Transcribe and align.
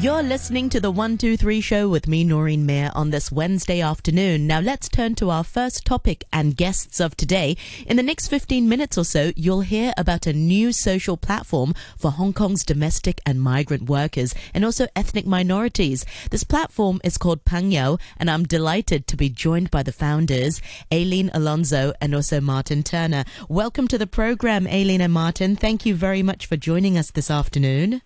You're 0.00 0.22
listening 0.22 0.70
to 0.70 0.80
the 0.80 0.90
123 0.90 1.60
show 1.60 1.86
with 1.86 2.08
me, 2.08 2.24
Noreen 2.24 2.64
Mayer, 2.64 2.90
on 2.94 3.10
this 3.10 3.30
Wednesday 3.30 3.82
afternoon. 3.82 4.46
Now, 4.46 4.58
let's 4.58 4.88
turn 4.88 5.14
to 5.16 5.28
our 5.28 5.44
first 5.44 5.84
topic 5.84 6.24
and 6.32 6.56
guests 6.56 7.00
of 7.00 7.14
today. 7.18 7.58
In 7.86 7.98
the 7.98 8.02
next 8.02 8.28
15 8.28 8.66
minutes 8.66 8.96
or 8.96 9.04
so, 9.04 9.30
you'll 9.36 9.60
hear 9.60 9.92
about 9.98 10.26
a 10.26 10.32
new 10.32 10.72
social 10.72 11.18
platform 11.18 11.74
for 11.98 12.12
Hong 12.12 12.32
Kong's 12.32 12.64
domestic 12.64 13.20
and 13.26 13.42
migrant 13.42 13.90
workers 13.90 14.34
and 14.54 14.64
also 14.64 14.86
ethnic 14.96 15.26
minorities. 15.26 16.06
This 16.30 16.44
platform 16.44 17.02
is 17.04 17.18
called 17.18 17.44
Pangyao, 17.44 18.00
and 18.16 18.30
I'm 18.30 18.44
delighted 18.44 19.06
to 19.08 19.18
be 19.18 19.28
joined 19.28 19.70
by 19.70 19.82
the 19.82 19.92
founders, 19.92 20.62
Aileen 20.90 21.30
Alonzo 21.34 21.92
and 22.00 22.14
also 22.14 22.40
Martin 22.40 22.82
Turner. 22.82 23.26
Welcome 23.50 23.86
to 23.88 23.98
the 23.98 24.06
program, 24.06 24.66
Aileen 24.66 25.02
and 25.02 25.12
Martin. 25.12 25.56
Thank 25.56 25.84
you 25.84 25.94
very 25.94 26.22
much 26.22 26.46
for 26.46 26.56
joining 26.56 26.96
us 26.96 27.10
this 27.10 27.30
afternoon. 27.30 28.00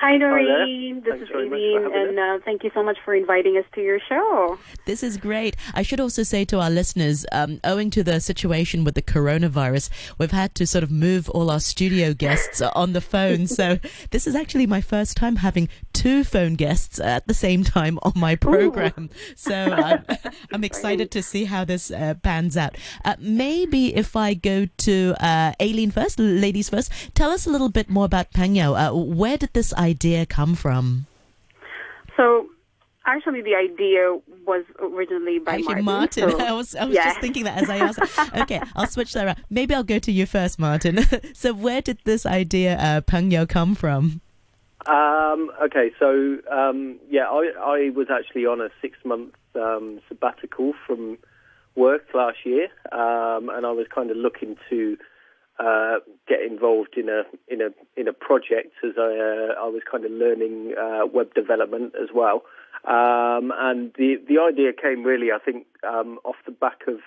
Hi, 0.00 0.16
Noreen. 0.16 1.02
This 1.02 1.10
Thanks 1.10 1.24
is 1.24 1.28
very 1.28 1.46
Aileen, 1.46 1.94
and 1.94 2.18
uh, 2.18 2.38
thank 2.42 2.64
you 2.64 2.70
so 2.72 2.82
much 2.82 2.96
for 3.04 3.14
inviting 3.14 3.58
us 3.58 3.66
to 3.74 3.82
your 3.82 4.00
show. 4.08 4.58
This 4.86 5.02
is 5.02 5.18
great. 5.18 5.56
I 5.74 5.82
should 5.82 6.00
also 6.00 6.22
say 6.22 6.46
to 6.46 6.58
our 6.58 6.70
listeners, 6.70 7.26
um, 7.32 7.60
owing 7.64 7.90
to 7.90 8.02
the 8.02 8.18
situation 8.18 8.82
with 8.82 8.94
the 8.94 9.02
coronavirus, 9.02 9.90
we've 10.16 10.30
had 10.30 10.54
to 10.54 10.66
sort 10.66 10.84
of 10.84 10.90
move 10.90 11.28
all 11.28 11.50
our 11.50 11.60
studio 11.60 12.14
guests 12.14 12.62
on 12.74 12.94
the 12.94 13.02
phone. 13.02 13.46
So 13.46 13.78
this 14.10 14.26
is 14.26 14.34
actually 14.34 14.66
my 14.66 14.80
first 14.80 15.18
time 15.18 15.36
having 15.36 15.68
two 15.92 16.24
phone 16.24 16.54
guests 16.54 16.98
at 16.98 17.26
the 17.26 17.34
same 17.34 17.62
time 17.62 17.98
on 18.02 18.14
my 18.16 18.36
program. 18.36 19.10
So 19.36 19.54
I'm, 19.54 20.02
I'm 20.54 20.64
excited 20.64 21.10
to 21.10 21.22
see 21.22 21.44
how 21.44 21.66
this 21.66 21.90
uh, 21.90 22.14
pans 22.22 22.56
out. 22.56 22.78
Uh, 23.04 23.16
maybe 23.18 23.94
if 23.94 24.16
I 24.16 24.32
go 24.32 24.64
to 24.64 25.14
uh, 25.20 25.52
Aileen 25.60 25.90
first, 25.90 26.18
ladies 26.18 26.70
first, 26.70 26.90
tell 27.14 27.30
us 27.30 27.46
a 27.46 27.50
little 27.50 27.68
bit 27.68 27.90
more 27.90 28.06
about 28.06 28.32
Pangyao. 28.32 28.88
Uh, 28.88 28.96
where 28.96 29.36
did 29.36 29.52
this 29.52 29.74
idea 29.74 29.89
come 30.26 30.54
from? 30.54 31.06
So, 32.16 32.48
actually, 33.06 33.42
the 33.42 33.54
idea 33.54 34.18
was 34.46 34.64
originally 34.78 35.38
by 35.38 35.54
Actually, 35.54 35.82
Martin. 35.82 36.24
Martin, 36.24 36.30
so- 36.30 36.46
I 36.46 36.52
was 36.52 36.74
I 36.74 36.84
was 36.84 36.94
yeah. 36.94 37.04
just 37.04 37.20
thinking 37.20 37.44
that 37.44 37.62
as 37.62 37.70
I 37.70 37.78
asked. 37.78 38.34
okay, 38.42 38.60
I'll 38.74 38.86
switch 38.86 39.12
that 39.14 39.26
around. 39.26 39.44
Maybe 39.50 39.74
I'll 39.74 39.84
go 39.84 39.98
to 39.98 40.12
you 40.12 40.26
first, 40.26 40.58
Martin. 40.58 41.00
so, 41.34 41.52
where 41.52 41.80
did 41.80 41.98
this 42.04 42.26
idea, 42.26 42.76
uh, 42.76 43.00
Pangyao, 43.00 43.48
come 43.48 43.74
from? 43.74 44.20
Um, 44.86 45.50
okay, 45.62 45.90
so 45.98 46.38
um, 46.50 46.98
yeah, 47.10 47.24
I, 47.28 47.52
I 47.60 47.90
was 47.90 48.08
actually 48.10 48.46
on 48.46 48.60
a 48.60 48.70
six-month 48.80 49.34
um, 49.54 50.00
sabbatical 50.08 50.72
from 50.86 51.18
work 51.74 52.02
last 52.14 52.38
year, 52.44 52.68
um, 52.92 53.50
and 53.50 53.66
I 53.66 53.72
was 53.72 53.86
kind 53.94 54.10
of 54.10 54.16
looking 54.16 54.56
to 54.70 54.96
uh, 55.60 55.98
get 56.26 56.40
involved 56.40 56.96
in 56.96 57.08
a 57.08 57.22
in 57.48 57.60
a 57.60 57.68
in 58.00 58.08
a 58.08 58.12
project 58.12 58.72
as 58.82 58.92
I 58.96 59.02
uh, 59.02 59.64
I 59.64 59.68
was 59.68 59.82
kind 59.90 60.04
of 60.04 60.10
learning 60.10 60.74
uh, 60.80 61.06
web 61.06 61.34
development 61.34 61.92
as 62.00 62.08
well, 62.14 62.42
um, 62.84 63.52
and 63.56 63.92
the 63.98 64.16
the 64.26 64.38
idea 64.40 64.72
came 64.72 65.04
really, 65.04 65.32
I 65.32 65.38
think, 65.38 65.66
um, 65.86 66.18
off 66.24 66.36
the 66.46 66.52
back 66.52 66.80
of 66.88 67.00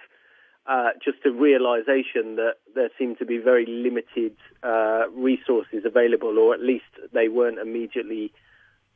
uh, 0.67 0.89
just 1.03 1.25
a 1.25 1.31
realization 1.31 2.35
that 2.35 2.55
there 2.75 2.89
seemed 2.97 3.17
to 3.19 3.25
be 3.25 3.37
very 3.37 3.65
limited 3.65 4.35
uh, 4.61 5.09
resources 5.09 5.83
available, 5.83 6.37
or 6.37 6.53
at 6.53 6.61
least 6.61 6.85
they 7.11 7.27
weren't 7.29 7.57
immediately 7.57 8.31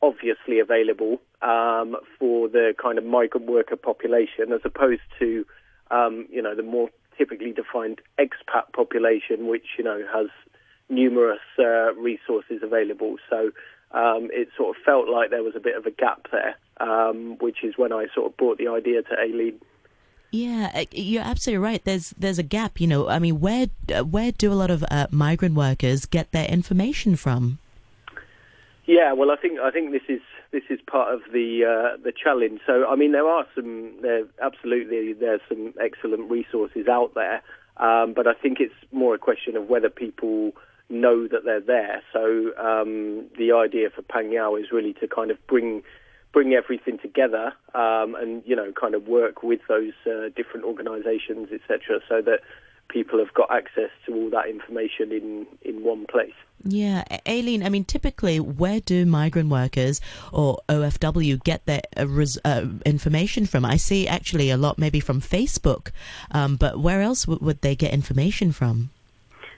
obviously 0.03 0.59
available 0.59 1.19
um, 1.41 1.95
for 2.19 2.47
the 2.47 2.75
kind 2.81 3.00
of 3.00 3.03
migrant 3.03 3.47
worker 3.47 3.75
population, 3.75 4.53
as 4.53 4.61
opposed 4.63 5.02
to 5.17 5.45
um, 5.89 6.28
you 6.30 6.44
know 6.44 6.53
the 6.53 6.61
more 6.63 6.89
typically 7.18 7.52
defined 7.52 8.02
expat 8.20 8.72
population, 8.73 9.48
which 9.48 9.66
you 9.78 9.84
know 9.84 10.04
has 10.14 10.28
numerous 10.90 11.40
uh, 11.59 11.94
resources 11.96 12.62
available. 12.64 13.18
So 13.30 13.52
um, 13.92 14.30
it 14.32 14.50
sort 14.56 14.76
of 14.76 14.84
felt 14.84 15.08
like 15.08 15.30
there 15.30 15.44
was 15.44 15.56
a 15.56 15.59
bit 15.59 15.76
of 15.76 15.86
a 15.86 15.92
gap 15.92 16.28
there, 16.32 16.56
um, 16.80 17.38
which 17.40 17.64
is 17.64 17.78
when 17.78 17.92
I 17.92 18.08
sort 18.14 18.28
of 18.28 18.38
brought 18.38 18.58
the 18.58 18.68
idea 18.68 19.02
to 19.04 19.20
Aileen. 19.20 19.59
Yeah, 20.31 20.72
uh, 20.74 20.86
you're 20.91 21.24
absolutely 21.24 21.64
right. 21.64 21.84
There's 21.84 22.12
there's 22.12 22.38
a 22.38 22.44
gap. 22.44 22.81
You 22.81 22.88
know, 22.88 23.08
I 23.08 23.20
mean, 23.20 23.40
where 23.40 23.68
uh, 23.96 24.03
where 24.03 24.31
do 24.31 24.52
a 24.52 24.56
lot 24.56 24.70
of 24.70 24.84
uh, 24.91 25.08
migrant 25.09 25.56
workers 25.56 26.06
get 26.06 26.31
their 26.31 26.47
information 26.47 27.16
from? 27.16 27.59
Yeah, 28.86 29.14
well, 29.14 29.31
I 29.31 29.38
think 29.38 29.59
I 29.59 29.72
think 29.72 29.91
this 29.91 30.02
is 30.09 30.22
this 30.52 30.63
is 30.69 30.80
part 30.90 31.13
of 31.13 31.22
the 31.31 31.66
uh, 31.66 31.97
the 32.03 32.12
challenge. 32.12 32.62
So, 32.66 32.88
I 32.88 32.96
mean, 32.96 33.12
there 33.12 33.28
are 33.28 33.46
some 33.56 34.02
there 34.02 34.24
absolutely 34.41 35.13
there's 35.13 35.41
some 35.50 35.74
excellent 35.81 36.30
resources 36.30 36.88
out 36.88 37.13
there, 37.16 37.41
um, 37.78 38.13
but 38.13 38.28
I 38.28 38.34
think 38.34 38.59
it's 38.59 38.74
more 38.91 39.16
a 39.16 39.19
question 39.19 39.56
of 39.58 39.68
whether 39.68 39.90
people 39.90 40.53
know 40.90 41.28
that 41.28 41.44
they're 41.44 41.59
there. 41.59 42.02
So, 42.13 42.52
um, 42.58 43.25
the 43.38 43.52
idea 43.52 43.90
for 43.90 44.02
Pangyao 44.02 44.59
is 44.59 44.72
really 44.72 44.94
to 44.94 45.08
kind 45.08 45.31
of 45.31 45.38
bring 45.47 45.84
bring 46.34 46.53
everything 46.53 47.00
together 47.00 47.53
um, 47.74 48.16
and 48.16 48.44
you 48.46 48.56
know 48.56 48.72
kind 48.79 48.96
of 48.96 49.08
work 49.08 49.44
with 49.44 49.62
those 49.68 49.94
uh, 50.06 50.29
different 50.35 50.66
organisations, 50.66 51.50
etc., 51.52 52.00
so 52.08 52.22
that 52.22 52.41
people 52.90 53.20
have 53.20 53.34
got 53.34 53.52
access 53.52 53.90
to 54.06 54.14
all 54.14 54.30
that 54.31 54.48
information 54.48 55.12
in 55.12 55.48
in 55.62 55.84
one 55.84 56.06
place. 56.06 56.34
Yeah, 56.64 57.03
A- 57.12 57.22
Aileen. 57.30 57.64
I 57.64 57.70
mean, 57.70 57.86
typically, 57.86 58.40
where 58.40 58.80
do 58.80 59.06
migrant 59.06 59.50
workers 59.50 60.02
or 60.34 60.59
OFW 60.70 61.44
get 61.44 61.66
their 61.66 61.81
uh, 61.97 62.08
res- 62.08 62.40
uh, 62.44 62.66
information 62.86 63.46
from? 63.46 63.64
I 63.66 63.78
see 63.78 64.08
actually 64.08 64.50
a 64.50 64.58
lot 64.58 64.78
maybe 64.78 65.00
from 65.00 65.22
Facebook, 65.22 65.92
um, 66.31 66.56
but 66.56 66.80
where 66.80 67.02
else 67.02 67.26
w- 67.26 67.44
would 67.46 67.62
they 67.62 67.76
get 67.76 67.94
information 67.94 68.52
from? 68.52 68.90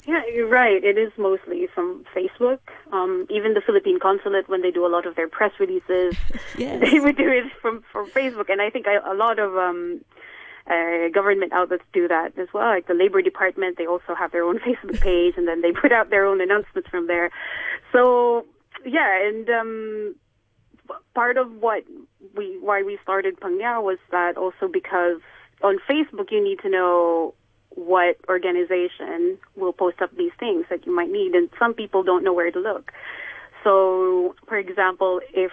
Yeah, 0.06 0.22
you're 0.34 0.48
right. 0.48 0.84
It 0.84 0.98
is 0.98 1.12
mostly 1.18 1.68
from 1.68 2.04
Facebook. 2.16 2.60
Um, 2.92 3.28
even 3.30 3.54
the 3.54 3.62
Philippine 3.62 4.00
consulate, 4.00 4.50
when 4.50 4.62
they 4.64 4.72
do 4.72 4.86
a 4.86 4.90
lot 4.90 5.06
of 5.06 5.16
their 5.16 5.28
press 5.28 5.52
releases, 5.60 6.16
Yes. 6.58 6.82
they 6.92 7.00
would 7.00 7.16
do 7.16 7.30
it 7.30 7.46
from 7.62 7.84
from 7.92 8.10
Facebook. 8.10 8.50
And 8.50 8.62
I 8.62 8.70
think 8.72 8.88
I, 8.88 8.96
a 8.96 9.14
lot 9.14 9.38
of 9.40 9.56
um, 9.56 10.02
uh, 10.70 11.10
government 11.14 11.52
outlets 11.54 11.84
do 11.94 12.08
that 12.08 12.38
as 12.38 12.48
well. 12.54 12.68
Like 12.68 12.88
the 12.88 12.94
Labor 12.94 13.22
Department, 13.22 13.78
they 13.78 13.88
also 13.88 14.16
have 14.18 14.32
their 14.32 14.44
own 14.44 14.60
Facebook 14.68 15.02
page, 15.02 15.36
and 15.38 15.48
then 15.48 15.62
they 15.62 15.72
put 15.72 15.92
out 15.92 16.10
their 16.10 16.26
own 16.26 16.42
announcements 16.42 16.90
from 16.90 17.08
there. 17.08 17.32
So 17.92 18.46
yeah, 18.86 19.28
and 19.28 19.50
um, 19.50 20.16
part 21.14 21.38
of 21.38 21.52
what 21.54 21.84
we 22.36 22.58
why 22.62 22.84
we 22.84 22.98
started 23.02 23.40
Pangyao 23.40 23.84
was 23.84 23.98
that 24.12 24.38
also 24.38 24.68
because 24.72 25.20
on 25.64 25.78
Facebook 25.90 26.32
you 26.32 26.44
need 26.44 26.60
to 26.60 26.70
know 26.70 27.34
what 27.70 28.18
organization 28.28 29.38
will 29.56 29.74
post 29.74 30.02
up 30.02 30.16
these 30.18 30.32
things 30.40 30.66
that 30.70 30.86
you 30.86 30.96
might 30.96 31.12
need, 31.12 31.34
and 31.34 31.50
some 31.58 31.74
people 31.74 32.04
don't 32.04 32.24
know 32.24 32.34
where 32.34 32.52
to 32.52 32.60
look. 32.60 32.92
So, 33.64 34.36
for 34.48 34.58
example, 34.58 35.22
if 35.34 35.52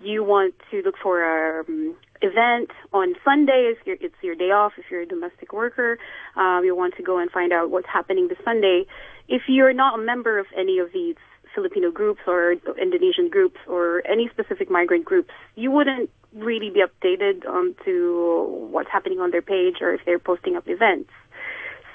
you 0.00 0.24
want 0.24 0.54
to 0.70 0.82
look 0.82 0.94
for 1.02 1.22
a 1.22 1.64
um, 1.64 1.96
event 2.22 2.70
on 2.92 3.14
Sunday, 3.24 3.74
your, 3.84 3.96
it's 4.00 4.14
your 4.22 4.34
day 4.34 4.50
off. 4.50 4.72
If 4.78 4.86
you're 4.90 5.02
a 5.02 5.06
domestic 5.06 5.52
worker, 5.52 5.98
um, 6.36 6.62
you 6.64 6.74
want 6.76 6.94
to 6.96 7.02
go 7.02 7.18
and 7.18 7.30
find 7.30 7.52
out 7.52 7.70
what's 7.70 7.88
happening 7.92 8.28
this 8.28 8.38
Sunday. 8.44 8.86
If 9.28 9.42
you're 9.48 9.72
not 9.72 9.98
a 9.98 10.02
member 10.02 10.38
of 10.38 10.46
any 10.56 10.78
of 10.78 10.92
these 10.92 11.16
Filipino 11.54 11.90
groups 11.90 12.20
or 12.26 12.54
Indonesian 12.80 13.28
groups 13.30 13.58
or 13.66 14.06
any 14.06 14.28
specific 14.28 14.70
migrant 14.70 15.04
groups, 15.04 15.30
you 15.56 15.70
wouldn't 15.70 16.10
really 16.34 16.70
be 16.70 16.82
updated 16.82 17.48
on 17.48 17.74
to 17.84 18.68
what's 18.70 18.90
happening 18.90 19.18
on 19.18 19.30
their 19.30 19.42
page 19.42 19.76
or 19.80 19.94
if 19.94 20.00
they're 20.04 20.18
posting 20.18 20.56
up 20.56 20.64
events. 20.66 21.10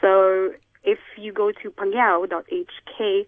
So 0.02 0.52
if 0.84 1.00
you 1.18 1.32
go 1.32 1.52
to 1.52 1.72
pangyao.hk, 1.72 3.26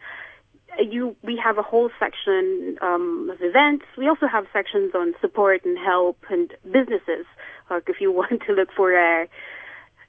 you 0.79 1.15
we 1.23 1.39
have 1.43 1.57
a 1.57 1.61
whole 1.61 1.89
section 1.99 2.77
um, 2.81 3.29
of 3.31 3.37
events. 3.41 3.85
We 3.97 4.07
also 4.07 4.27
have 4.27 4.45
sections 4.53 4.91
on 4.95 5.13
support 5.21 5.65
and 5.65 5.77
help 5.77 6.17
and 6.29 6.53
businesses. 6.63 7.25
Like 7.69 7.83
if 7.87 7.97
you 7.99 8.11
want 8.19 8.41
to 8.47 8.53
look 8.53 8.69
for 8.75 8.93
a, 8.93 9.27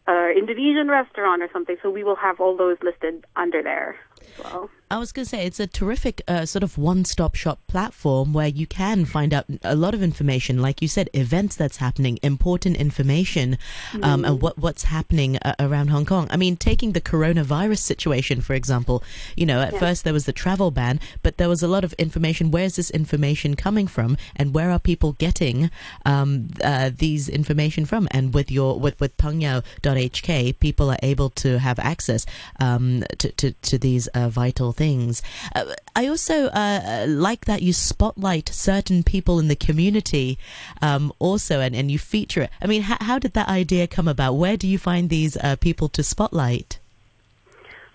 a 0.08 0.32
Indonesian 0.36 0.88
restaurant 0.88 1.42
or 1.42 1.48
something, 1.52 1.76
so 1.82 1.90
we 1.90 2.04
will 2.04 2.16
have 2.16 2.40
all 2.40 2.56
those 2.56 2.76
listed 2.82 3.24
under 3.36 3.62
there 3.62 3.96
well. 4.42 4.70
I 4.88 4.98
was 4.98 5.10
going 5.10 5.24
to 5.24 5.28
say 5.28 5.44
it's 5.44 5.58
a 5.58 5.66
terrific 5.66 6.22
uh, 6.28 6.46
sort 6.46 6.62
of 6.62 6.78
one-stop 6.78 7.34
shop 7.34 7.58
platform 7.66 8.32
where 8.32 8.46
you 8.46 8.68
can 8.68 9.04
find 9.04 9.34
out 9.34 9.44
a 9.64 9.74
lot 9.74 9.94
of 9.94 10.02
information, 10.02 10.62
like 10.62 10.80
you 10.80 10.86
said, 10.86 11.10
events 11.12 11.56
that's 11.56 11.78
happening, 11.78 12.20
important 12.22 12.76
information, 12.76 13.58
um, 14.00 14.24
and 14.24 14.40
what 14.40 14.56
what's 14.58 14.84
happening 14.84 15.38
uh, 15.38 15.54
around 15.58 15.88
Hong 15.88 16.06
Kong. 16.06 16.28
I 16.30 16.36
mean, 16.36 16.56
taking 16.56 16.92
the 16.92 17.00
coronavirus 17.00 17.78
situation 17.78 18.40
for 18.40 18.54
example, 18.54 19.02
you 19.36 19.44
know, 19.44 19.60
at 19.60 19.76
first 19.76 20.04
there 20.04 20.12
was 20.12 20.24
the 20.24 20.32
travel 20.32 20.70
ban, 20.70 21.00
but 21.22 21.36
there 21.36 21.48
was 21.48 21.64
a 21.64 21.68
lot 21.68 21.82
of 21.82 21.92
information. 21.94 22.52
Where's 22.52 22.76
this 22.76 22.90
information 22.90 23.56
coming 23.56 23.88
from, 23.88 24.16
and 24.36 24.54
where 24.54 24.70
are 24.70 24.78
people 24.78 25.12
getting 25.14 25.68
um, 26.04 26.50
uh, 26.62 26.90
these 26.96 27.28
information 27.28 27.86
from? 27.86 28.06
And 28.12 28.32
with 28.32 28.52
your 28.52 28.78
with 28.78 29.00
with 29.00 29.16
Pangyao.hk, 29.16 30.60
people 30.60 30.90
are 30.90 30.98
able 31.02 31.30
to 31.30 31.58
have 31.58 31.80
access 31.80 32.24
um, 32.60 33.02
to, 33.18 33.32
to 33.32 33.50
to 33.50 33.78
these 33.78 34.05
uh, 34.08 34.28
vital 34.28 34.72
things. 34.72 35.22
Uh, 35.54 35.74
I 35.94 36.06
also 36.06 36.46
uh, 36.46 37.06
like 37.08 37.44
that 37.46 37.62
you 37.62 37.72
spotlight 37.72 38.48
certain 38.48 39.02
people 39.02 39.38
in 39.38 39.48
the 39.48 39.56
community 39.56 40.38
um, 40.82 41.12
also, 41.18 41.60
and, 41.60 41.74
and 41.74 41.90
you 41.90 41.98
feature 41.98 42.42
it. 42.42 42.50
I 42.60 42.66
mean, 42.66 42.82
how, 42.82 42.96
how 43.00 43.18
did 43.18 43.32
that 43.34 43.48
idea 43.48 43.86
come 43.86 44.08
about? 44.08 44.34
Where 44.34 44.56
do 44.56 44.66
you 44.66 44.78
find 44.78 45.08
these 45.08 45.36
uh, 45.36 45.56
people 45.56 45.88
to 45.90 46.02
spotlight? 46.02 46.78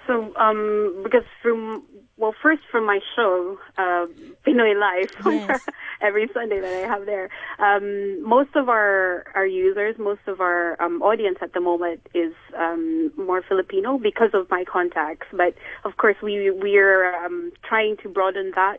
So, 0.07 0.35
um, 0.37 1.01
because 1.03 1.23
from 1.41 1.83
well, 2.21 2.35
first 2.39 2.61
from 2.71 2.85
my 2.85 2.99
show, 3.15 3.57
uh, 3.79 4.05
Pinoy 4.45 4.79
Life, 4.79 5.09
Yes. 5.25 5.59
every 6.01 6.29
Sunday 6.31 6.59
that 6.61 6.71
I 6.71 6.87
have 6.87 7.07
there. 7.07 7.29
Um, 7.57 8.21
most 8.21 8.55
of 8.55 8.69
our 8.69 9.25
our 9.33 9.45
users, 9.47 9.97
most 9.97 10.21
of 10.27 10.39
our 10.39 10.79
um, 10.79 11.01
audience 11.01 11.39
at 11.41 11.53
the 11.53 11.59
moment 11.59 12.01
is 12.13 12.33
um, 12.55 13.11
more 13.17 13.41
Filipino 13.41 13.97
because 13.97 14.29
of 14.35 14.47
my 14.51 14.63
contacts. 14.63 15.25
But 15.33 15.55
of 15.83 15.97
course, 15.97 16.17
we 16.21 16.51
we're 16.51 17.11
um, 17.25 17.51
trying 17.67 17.97
to 18.03 18.09
broaden 18.09 18.51
that 18.55 18.77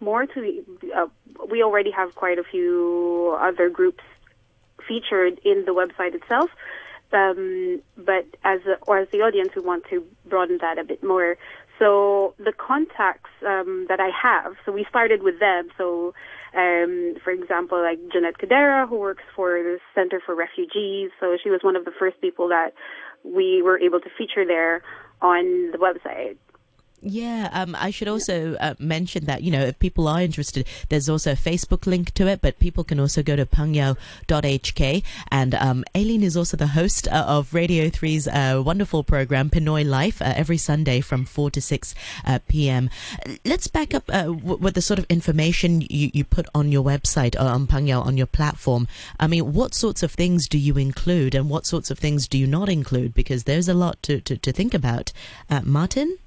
more 0.00 0.26
to 0.26 0.40
the. 0.40 0.92
Uh, 0.92 1.06
we 1.48 1.62
already 1.62 1.92
have 1.92 2.16
quite 2.16 2.38
a 2.40 2.44
few 2.44 3.38
other 3.40 3.70
groups 3.70 4.02
featured 4.88 5.40
in 5.44 5.64
the 5.66 5.72
website 5.72 6.16
itself. 6.16 6.50
Um, 7.12 7.82
but 7.96 8.26
as 8.42 8.60
a, 8.66 8.76
or 8.86 8.98
as 8.98 9.08
the 9.10 9.18
audience, 9.18 9.50
we 9.54 9.62
want 9.62 9.84
to 9.90 10.04
broaden 10.26 10.58
that 10.62 10.78
a 10.78 10.84
bit 10.84 11.04
more. 11.04 11.36
So 11.82 12.34
the 12.38 12.52
contacts 12.52 13.30
um, 13.44 13.86
that 13.88 13.98
I 13.98 14.10
have, 14.14 14.54
so 14.64 14.70
we 14.70 14.86
started 14.88 15.24
with 15.24 15.40
them. 15.40 15.66
So, 15.76 16.14
um, 16.54 17.16
for 17.24 17.32
example, 17.32 17.82
like 17.82 17.98
Jeanette 18.12 18.38
Cadera, 18.38 18.88
who 18.88 19.00
works 19.00 19.24
for 19.34 19.60
the 19.60 19.78
Center 19.92 20.22
for 20.24 20.36
Refugees. 20.36 21.10
So 21.18 21.36
she 21.42 21.50
was 21.50 21.64
one 21.64 21.74
of 21.74 21.84
the 21.84 21.90
first 21.98 22.20
people 22.20 22.46
that 22.50 22.70
we 23.24 23.62
were 23.62 23.80
able 23.80 23.98
to 23.98 24.08
feature 24.16 24.46
there 24.46 24.82
on 25.20 25.72
the 25.72 25.78
website. 25.78 26.36
Yeah, 27.04 27.48
um, 27.52 27.74
I 27.76 27.90
should 27.90 28.06
also 28.06 28.54
uh, 28.60 28.74
mention 28.78 29.24
that, 29.24 29.42
you 29.42 29.50
know, 29.50 29.62
if 29.62 29.78
people 29.80 30.06
are 30.06 30.22
interested, 30.22 30.68
there's 30.88 31.08
also 31.08 31.32
a 31.32 31.34
Facebook 31.34 31.84
link 31.84 32.14
to 32.14 32.28
it, 32.28 32.40
but 32.40 32.60
people 32.60 32.84
can 32.84 33.00
also 33.00 33.24
go 33.24 33.34
to 33.34 33.44
pangyao.hk. 33.44 35.02
And 35.28 35.54
um, 35.56 35.84
Aileen 35.96 36.22
is 36.22 36.36
also 36.36 36.56
the 36.56 36.68
host 36.68 37.08
uh, 37.08 37.24
of 37.26 37.52
Radio 37.52 37.88
3's 37.88 38.28
uh, 38.28 38.62
wonderful 38.64 39.02
program, 39.02 39.50
Pinoy 39.50 39.84
Life, 39.84 40.22
uh, 40.22 40.32
every 40.36 40.56
Sunday 40.56 41.00
from 41.00 41.24
4 41.24 41.50
to 41.50 41.60
6 41.60 41.94
uh, 42.24 42.38
p.m. 42.46 42.88
Let's 43.44 43.66
back 43.66 43.94
up 43.94 44.04
uh, 44.08 44.26
w- 44.26 44.58
with 44.58 44.74
the 44.74 44.82
sort 44.82 45.00
of 45.00 45.06
information 45.08 45.80
you, 45.80 46.12
you 46.14 46.22
put 46.22 46.46
on 46.54 46.70
your 46.70 46.84
website 46.84 47.34
or 47.34 47.48
on 47.48 47.66
Pangyao, 47.66 48.06
on 48.06 48.16
your 48.16 48.28
platform. 48.28 48.86
I 49.18 49.26
mean, 49.26 49.52
what 49.52 49.74
sorts 49.74 50.04
of 50.04 50.12
things 50.12 50.46
do 50.46 50.56
you 50.56 50.76
include 50.78 51.34
and 51.34 51.50
what 51.50 51.66
sorts 51.66 51.90
of 51.90 51.98
things 51.98 52.28
do 52.28 52.38
you 52.38 52.46
not 52.46 52.68
include? 52.68 53.12
Because 53.12 53.42
there's 53.42 53.66
a 53.66 53.74
lot 53.74 54.00
to, 54.04 54.20
to, 54.20 54.36
to 54.36 54.52
think 54.52 54.72
about. 54.72 55.12
Martin? 55.64 56.18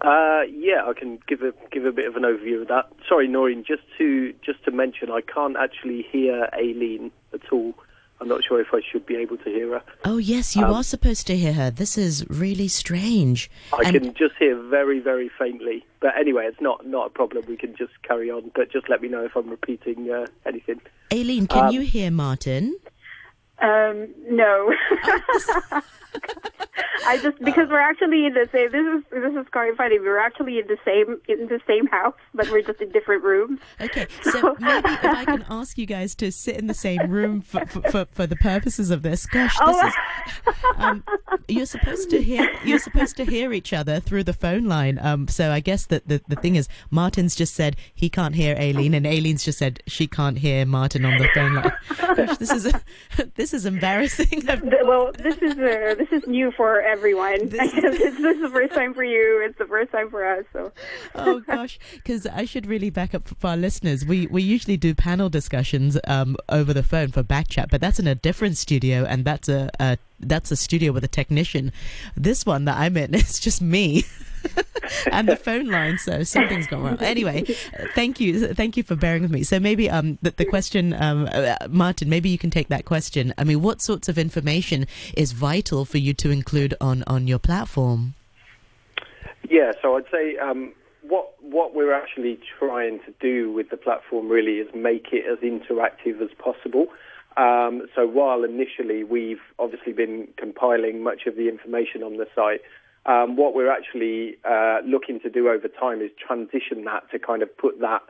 Uh, 0.00 0.42
yeah, 0.50 0.84
I 0.86 0.92
can 0.94 1.18
give 1.26 1.42
a 1.42 1.52
give 1.70 1.84
a 1.84 1.92
bit 1.92 2.06
of 2.06 2.16
an 2.16 2.22
overview 2.22 2.62
of 2.62 2.68
that. 2.68 2.90
Sorry, 3.08 3.28
Noreen, 3.28 3.64
just 3.66 3.82
to 3.98 4.32
just 4.44 4.64
to 4.64 4.70
mention, 4.70 5.10
I 5.10 5.20
can't 5.20 5.56
actually 5.56 6.06
hear 6.10 6.48
Aileen 6.54 7.10
at 7.34 7.52
all. 7.52 7.74
I'm 8.20 8.28
not 8.28 8.44
sure 8.44 8.60
if 8.60 8.68
I 8.74 8.80
should 8.80 9.06
be 9.06 9.16
able 9.16 9.38
to 9.38 9.44
hear 9.44 9.70
her. 9.70 9.82
Oh 10.04 10.18
yes, 10.18 10.54
you 10.54 10.64
um, 10.64 10.74
are 10.74 10.82
supposed 10.82 11.26
to 11.28 11.36
hear 11.36 11.54
her. 11.54 11.70
This 11.70 11.96
is 11.96 12.28
really 12.28 12.68
strange. 12.68 13.50
I 13.72 13.82
and 13.88 13.94
can 13.94 14.14
just 14.14 14.34
hear 14.38 14.60
very 14.60 15.00
very 15.00 15.30
faintly. 15.38 15.84
But 16.00 16.16
anyway, 16.18 16.46
it's 16.46 16.60
not 16.60 16.86
not 16.86 17.06
a 17.06 17.10
problem. 17.10 17.44
We 17.46 17.56
can 17.56 17.74
just 17.76 17.92
carry 18.02 18.30
on. 18.30 18.52
But 18.54 18.70
just 18.70 18.88
let 18.88 19.02
me 19.02 19.08
know 19.08 19.24
if 19.24 19.36
I'm 19.36 19.48
repeating 19.48 20.10
uh, 20.10 20.26
anything. 20.46 20.80
Aileen, 21.12 21.46
can 21.46 21.66
um, 21.66 21.74
you 21.74 21.80
hear 21.80 22.10
Martin? 22.10 22.76
Um, 23.60 24.08
no. 24.28 24.72
I 27.06 27.18
just 27.18 27.38
because 27.44 27.68
we're 27.68 27.80
actually 27.80 28.26
in 28.26 28.34
the 28.34 28.48
same. 28.52 28.70
This 28.70 28.86
is 28.86 29.04
this 29.10 29.34
is 29.34 29.48
quite 29.52 29.76
funny. 29.76 29.98
We're 29.98 30.18
actually 30.18 30.58
in 30.58 30.66
the 30.66 30.78
same 30.84 31.20
in 31.28 31.48
the 31.48 31.60
same 31.66 31.86
house, 31.86 32.14
but 32.34 32.50
we're 32.50 32.62
just 32.62 32.80
in 32.80 32.90
different 32.90 33.22
rooms. 33.22 33.60
Okay, 33.80 34.06
so 34.22 34.56
maybe 34.60 34.88
if 34.88 35.04
I 35.04 35.24
can 35.24 35.44
ask 35.50 35.78
you 35.78 35.86
guys 35.86 36.14
to 36.16 36.30
sit 36.30 36.56
in 36.56 36.66
the 36.66 36.74
same 36.74 37.10
room 37.10 37.40
for 37.40 37.64
for, 37.66 37.82
for, 37.90 38.06
for 38.10 38.26
the 38.26 38.36
purposes 38.36 38.90
of 38.90 39.02
this. 39.02 39.26
Gosh, 39.26 39.56
this 39.58 39.76
oh. 39.76 39.86
is. 39.86 39.94
Um, 40.76 41.04
you're 41.48 41.66
supposed 41.66 42.10
to 42.10 42.22
hear 42.22 42.50
you're 42.64 42.78
supposed 42.78 43.16
to 43.16 43.24
hear 43.24 43.52
each 43.52 43.72
other 43.72 44.00
through 44.00 44.24
the 44.24 44.32
phone 44.32 44.64
line. 44.64 44.98
Um, 45.00 45.28
so 45.28 45.50
I 45.50 45.60
guess 45.60 45.86
that 45.86 46.08
the 46.08 46.22
the 46.28 46.36
thing 46.36 46.56
is, 46.56 46.68
Martin's 46.90 47.34
just 47.34 47.54
said 47.54 47.76
he 47.94 48.08
can't 48.08 48.34
hear 48.34 48.56
Aileen, 48.56 48.94
and 48.94 49.06
Aileen's 49.06 49.44
just 49.44 49.58
said 49.58 49.82
she 49.86 50.06
can't 50.06 50.38
hear 50.38 50.64
Martin 50.66 51.04
on 51.04 51.18
the 51.18 51.28
phone 51.34 51.54
line. 51.54 51.72
Gosh, 52.16 52.38
this 52.38 52.50
is 52.50 52.66
a, 52.66 52.82
this 53.34 53.49
is 53.52 53.66
embarrassing. 53.66 54.44
well, 54.84 55.12
this 55.12 55.36
is 55.38 55.52
uh, 55.52 55.94
this 55.98 56.08
is 56.12 56.26
new 56.26 56.50
for 56.52 56.80
everyone. 56.80 57.48
This, 57.48 57.72
this 57.72 58.18
is 58.18 58.40
the 58.40 58.50
first 58.52 58.74
time 58.74 58.94
for 58.94 59.04
you. 59.04 59.42
It's 59.46 59.58
the 59.58 59.66
first 59.66 59.92
time 59.92 60.10
for 60.10 60.24
us. 60.24 60.44
So. 60.52 60.72
oh 61.14 61.40
gosh, 61.40 61.78
because 61.94 62.26
I 62.26 62.44
should 62.44 62.66
really 62.66 62.90
back 62.90 63.14
up 63.14 63.28
for 63.28 63.48
our 63.48 63.56
listeners. 63.56 64.04
We 64.04 64.26
we 64.26 64.42
usually 64.42 64.76
do 64.76 64.94
panel 64.94 65.28
discussions 65.28 65.98
um, 66.06 66.36
over 66.48 66.72
the 66.72 66.82
phone 66.82 67.08
for 67.08 67.22
back 67.22 67.48
chat, 67.48 67.70
but 67.70 67.80
that's 67.80 67.98
in 67.98 68.06
a 68.06 68.14
different 68.14 68.56
studio, 68.56 69.04
and 69.04 69.24
that's 69.24 69.48
a, 69.48 69.70
a 69.78 69.98
that's 70.18 70.50
a 70.50 70.56
studio 70.56 70.92
with 70.92 71.04
a 71.04 71.08
technician. 71.08 71.72
This 72.16 72.44
one 72.46 72.64
that 72.66 72.76
I'm 72.76 72.96
in 72.96 73.14
is 73.14 73.38
just 73.38 73.62
me. 73.62 74.04
and 75.12 75.28
the 75.28 75.36
phone 75.36 75.66
line, 75.66 75.98
so 75.98 76.22
something's 76.22 76.66
gone 76.66 76.82
wrong. 76.82 76.98
Anyway, 77.00 77.44
thank 77.94 78.20
you, 78.20 78.52
thank 78.54 78.76
you 78.76 78.82
for 78.82 78.96
bearing 78.96 79.22
with 79.22 79.30
me. 79.30 79.42
So 79.42 79.60
maybe 79.60 79.88
um, 79.90 80.18
the, 80.22 80.30
the 80.30 80.44
question, 80.44 80.92
um, 80.94 81.28
uh, 81.32 81.56
Martin, 81.68 82.08
maybe 82.08 82.28
you 82.28 82.38
can 82.38 82.50
take 82.50 82.68
that 82.68 82.84
question. 82.84 83.34
I 83.38 83.44
mean, 83.44 83.62
what 83.62 83.80
sorts 83.80 84.08
of 84.08 84.18
information 84.18 84.86
is 85.16 85.32
vital 85.32 85.84
for 85.84 85.98
you 85.98 86.14
to 86.14 86.30
include 86.30 86.74
on 86.80 87.04
on 87.06 87.26
your 87.26 87.38
platform? 87.38 88.14
Yeah, 89.48 89.72
so 89.82 89.96
I'd 89.96 90.04
say 90.12 90.36
um, 90.36 90.72
what 91.02 91.34
what 91.40 91.74
we're 91.74 91.92
actually 91.92 92.38
trying 92.58 93.00
to 93.00 93.12
do 93.20 93.52
with 93.52 93.70
the 93.70 93.76
platform 93.76 94.28
really 94.28 94.58
is 94.58 94.68
make 94.74 95.08
it 95.12 95.24
as 95.30 95.38
interactive 95.38 96.22
as 96.22 96.30
possible. 96.38 96.86
Um, 97.36 97.86
so 97.94 98.06
while 98.06 98.44
initially 98.44 99.04
we've 99.04 99.40
obviously 99.58 99.92
been 99.92 100.28
compiling 100.36 101.02
much 101.02 101.26
of 101.26 101.36
the 101.36 101.48
information 101.48 102.02
on 102.02 102.16
the 102.16 102.26
site, 102.34 102.60
um, 103.06 103.36
what 103.36 103.54
we're 103.54 103.70
actually 103.70 104.36
uh, 104.48 104.78
looking 104.86 105.20
to 105.20 105.30
do 105.30 105.48
over 105.48 105.68
time 105.68 106.00
is 106.00 106.10
transition 106.18 106.84
that 106.84 107.10
to 107.10 107.18
kind 107.18 107.42
of 107.42 107.56
put 107.56 107.80
that 107.80 108.02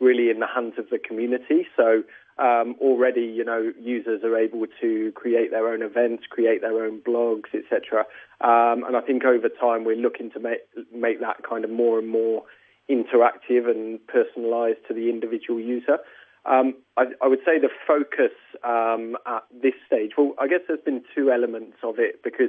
really 0.00 0.30
in 0.30 0.40
the 0.40 0.46
hands 0.46 0.74
of 0.78 0.88
the 0.90 0.98
community. 0.98 1.66
So 1.76 2.02
um, 2.38 2.76
already, 2.80 3.22
you 3.22 3.44
know, 3.44 3.72
users 3.80 4.22
are 4.22 4.36
able 4.36 4.64
to 4.80 5.12
create 5.12 5.50
their 5.50 5.68
own 5.68 5.82
events, 5.82 6.24
create 6.30 6.60
their 6.60 6.84
own 6.84 7.00
blogs, 7.00 7.52
etc. 7.52 8.04
Um, 8.40 8.84
and 8.84 8.96
I 8.96 9.00
think 9.00 9.24
over 9.24 9.48
time 9.48 9.84
we're 9.84 9.96
looking 9.96 10.30
to 10.32 10.40
make 10.40 10.60
make 10.94 11.20
that 11.20 11.42
kind 11.48 11.64
of 11.64 11.70
more 11.70 11.98
and 11.98 12.08
more 12.08 12.44
interactive 12.88 13.68
and 13.68 13.98
personalised 14.06 14.86
to 14.86 14.94
the 14.94 15.10
individual 15.10 15.60
user. 15.60 15.98
Um, 16.46 16.74
I, 16.96 17.06
I, 17.20 17.26
would 17.26 17.40
say 17.44 17.58
the 17.58 17.68
focus 17.86 18.32
um, 18.64 19.16
at 19.26 19.42
this 19.52 19.74
stage, 19.86 20.12
well, 20.16 20.32
I 20.40 20.48
guess 20.48 20.60
there's 20.66 20.80
been 20.80 21.02
two 21.14 21.30
elements 21.30 21.76
of 21.82 21.98
it 21.98 22.22
because 22.22 22.48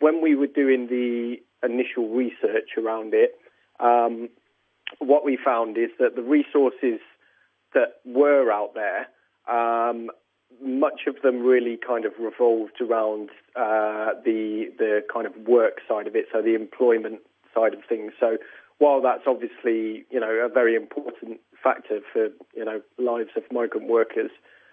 when 0.00 0.22
we 0.22 0.34
were 0.34 0.46
doing 0.46 0.88
the 0.88 1.36
initial 1.62 2.08
research 2.08 2.70
around 2.76 3.12
it, 3.14 3.38
um, 3.78 4.28
what 4.98 5.24
we 5.24 5.38
found 5.42 5.78
is 5.78 5.90
that 5.98 6.16
the 6.16 6.22
resources 6.22 7.00
that 7.74 8.00
were 8.04 8.50
out 8.50 8.74
there, 8.74 9.06
um, 9.48 10.10
much 10.60 11.02
of 11.06 11.22
them 11.22 11.42
really 11.42 11.78
kind 11.86 12.04
of 12.04 12.12
revolved 12.18 12.80
around 12.80 13.30
uh, 13.54 14.12
the 14.24 14.66
the 14.78 15.00
kind 15.12 15.26
of 15.26 15.36
work 15.46 15.78
side 15.88 16.06
of 16.06 16.16
it, 16.16 16.26
so 16.32 16.42
the 16.42 16.54
employment 16.54 17.20
side 17.54 17.72
of 17.72 17.80
things. 17.88 18.12
So 18.18 18.36
while 18.78 19.00
that's 19.00 19.22
obviously 19.26 20.04
you 20.10 20.18
know 20.18 20.30
a 20.30 20.48
very 20.48 20.74
important 20.74 21.40
factor 21.62 22.00
for 22.12 22.28
you 22.54 22.64
know 22.64 22.80
lives 22.98 23.30
of 23.36 23.44
migrant 23.52 23.88
workers, 23.88 24.30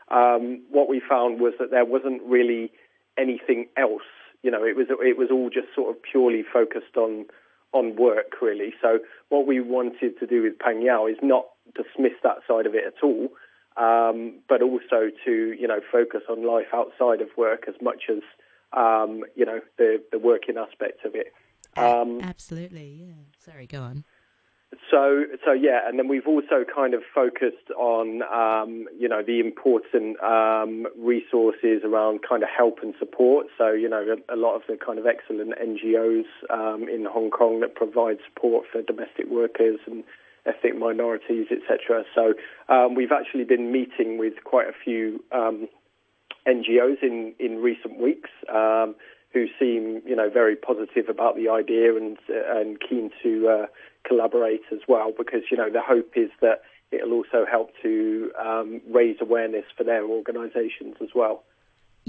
um, 0.09 0.63
what 0.71 0.89
we 0.89 0.99
found 1.07 1.39
was 1.39 1.53
that 1.59 1.69
there 1.69 1.85
wasn't 1.85 2.23
really 2.23 2.71
anything 3.17 3.67
else 3.77 4.01
you 4.43 4.51
know, 4.51 4.63
it 4.63 4.75
was 4.75 4.87
it 4.89 5.17
was 5.17 5.29
all 5.31 5.49
just 5.49 5.67
sort 5.75 5.95
of 5.95 6.01
purely 6.01 6.43
focused 6.43 6.95
on 6.95 7.25
on 7.73 7.95
work 7.95 8.41
really. 8.41 8.73
So 8.81 8.99
what 9.29 9.45
we 9.45 9.59
wanted 9.59 10.19
to 10.19 10.27
do 10.27 10.43
with 10.43 10.57
Pangyao 10.57 11.11
is 11.11 11.17
not 11.21 11.45
dismiss 11.75 12.13
that 12.23 12.37
side 12.47 12.65
of 12.65 12.73
it 12.75 12.83
at 12.85 13.03
all, 13.03 13.29
um, 13.75 14.39
but 14.47 14.61
also 14.61 15.09
to 15.25 15.31
you 15.59 15.67
know 15.67 15.79
focus 15.91 16.21
on 16.29 16.45
life 16.45 16.67
outside 16.73 17.21
of 17.21 17.29
work 17.37 17.65
as 17.67 17.75
much 17.81 18.03
as 18.09 18.23
um, 18.73 19.23
you 19.35 19.45
know 19.45 19.59
the 19.77 20.01
the 20.11 20.19
working 20.19 20.57
aspect 20.57 21.05
of 21.05 21.15
it. 21.15 21.33
Um, 21.75 22.21
Absolutely, 22.21 23.05
yeah. 23.05 23.13
Sorry, 23.37 23.67
go 23.67 23.81
on. 23.81 24.03
So, 24.91 25.23
so 25.45 25.53
yeah, 25.53 25.79
and 25.87 25.97
then 25.97 26.09
we've 26.09 26.27
also 26.27 26.65
kind 26.73 26.93
of 26.93 27.01
focused 27.15 27.71
on, 27.77 28.21
um, 28.23 28.85
you 28.97 29.07
know, 29.07 29.21
the 29.25 29.39
important 29.39 30.21
um, 30.21 30.87
resources 30.97 31.83
around 31.85 32.19
kind 32.27 32.43
of 32.43 32.49
help 32.49 32.79
and 32.83 32.93
support. 32.99 33.47
So, 33.57 33.71
you 33.71 33.87
know, 33.87 34.17
a, 34.29 34.35
lot 34.35 34.55
of 34.55 34.63
the 34.67 34.77
kind 34.77 34.99
of 34.99 35.05
excellent 35.05 35.53
NGOs 35.57 36.25
um, 36.49 36.87
in 36.89 37.05
Hong 37.09 37.29
Kong 37.29 37.61
that 37.61 37.75
provide 37.75 38.17
support 38.27 38.65
for 38.69 38.81
domestic 38.81 39.27
workers 39.29 39.79
and 39.87 40.03
ethnic 40.45 40.77
minorities, 40.77 41.47
etc. 41.49 42.03
So, 42.13 42.33
um, 42.67 42.93
we've 42.93 43.13
actually 43.13 43.45
been 43.45 43.71
meeting 43.71 44.17
with 44.17 44.33
quite 44.43 44.67
a 44.67 44.73
few 44.83 45.23
um, 45.31 45.69
NGOs 46.45 47.01
in 47.01 47.33
in 47.39 47.61
recent 47.61 47.99
weeks. 48.01 48.29
Who 49.33 49.47
seem, 49.59 50.01
you 50.05 50.15
know, 50.15 50.29
very 50.29 50.55
positive 50.55 51.09
about 51.09 51.35
the 51.35 51.49
idea 51.49 51.95
and 51.95 52.17
and 52.29 52.79
keen 52.79 53.11
to 53.23 53.47
uh, 53.49 53.65
collaborate 54.07 54.61
as 54.71 54.79
well 54.87 55.11
because, 55.15 55.41
you 55.51 55.57
know, 55.57 55.69
the 55.69 55.81
hope 55.81 56.13
is 56.15 56.29
that 56.41 56.61
it'll 56.91 57.13
also 57.13 57.45
help 57.49 57.71
to 57.83 58.31
um, 58.39 58.81
raise 58.89 59.17
awareness 59.19 59.65
for 59.75 59.83
their 59.83 60.05
organisations 60.05 60.95
as 61.01 61.09
well. 61.13 61.43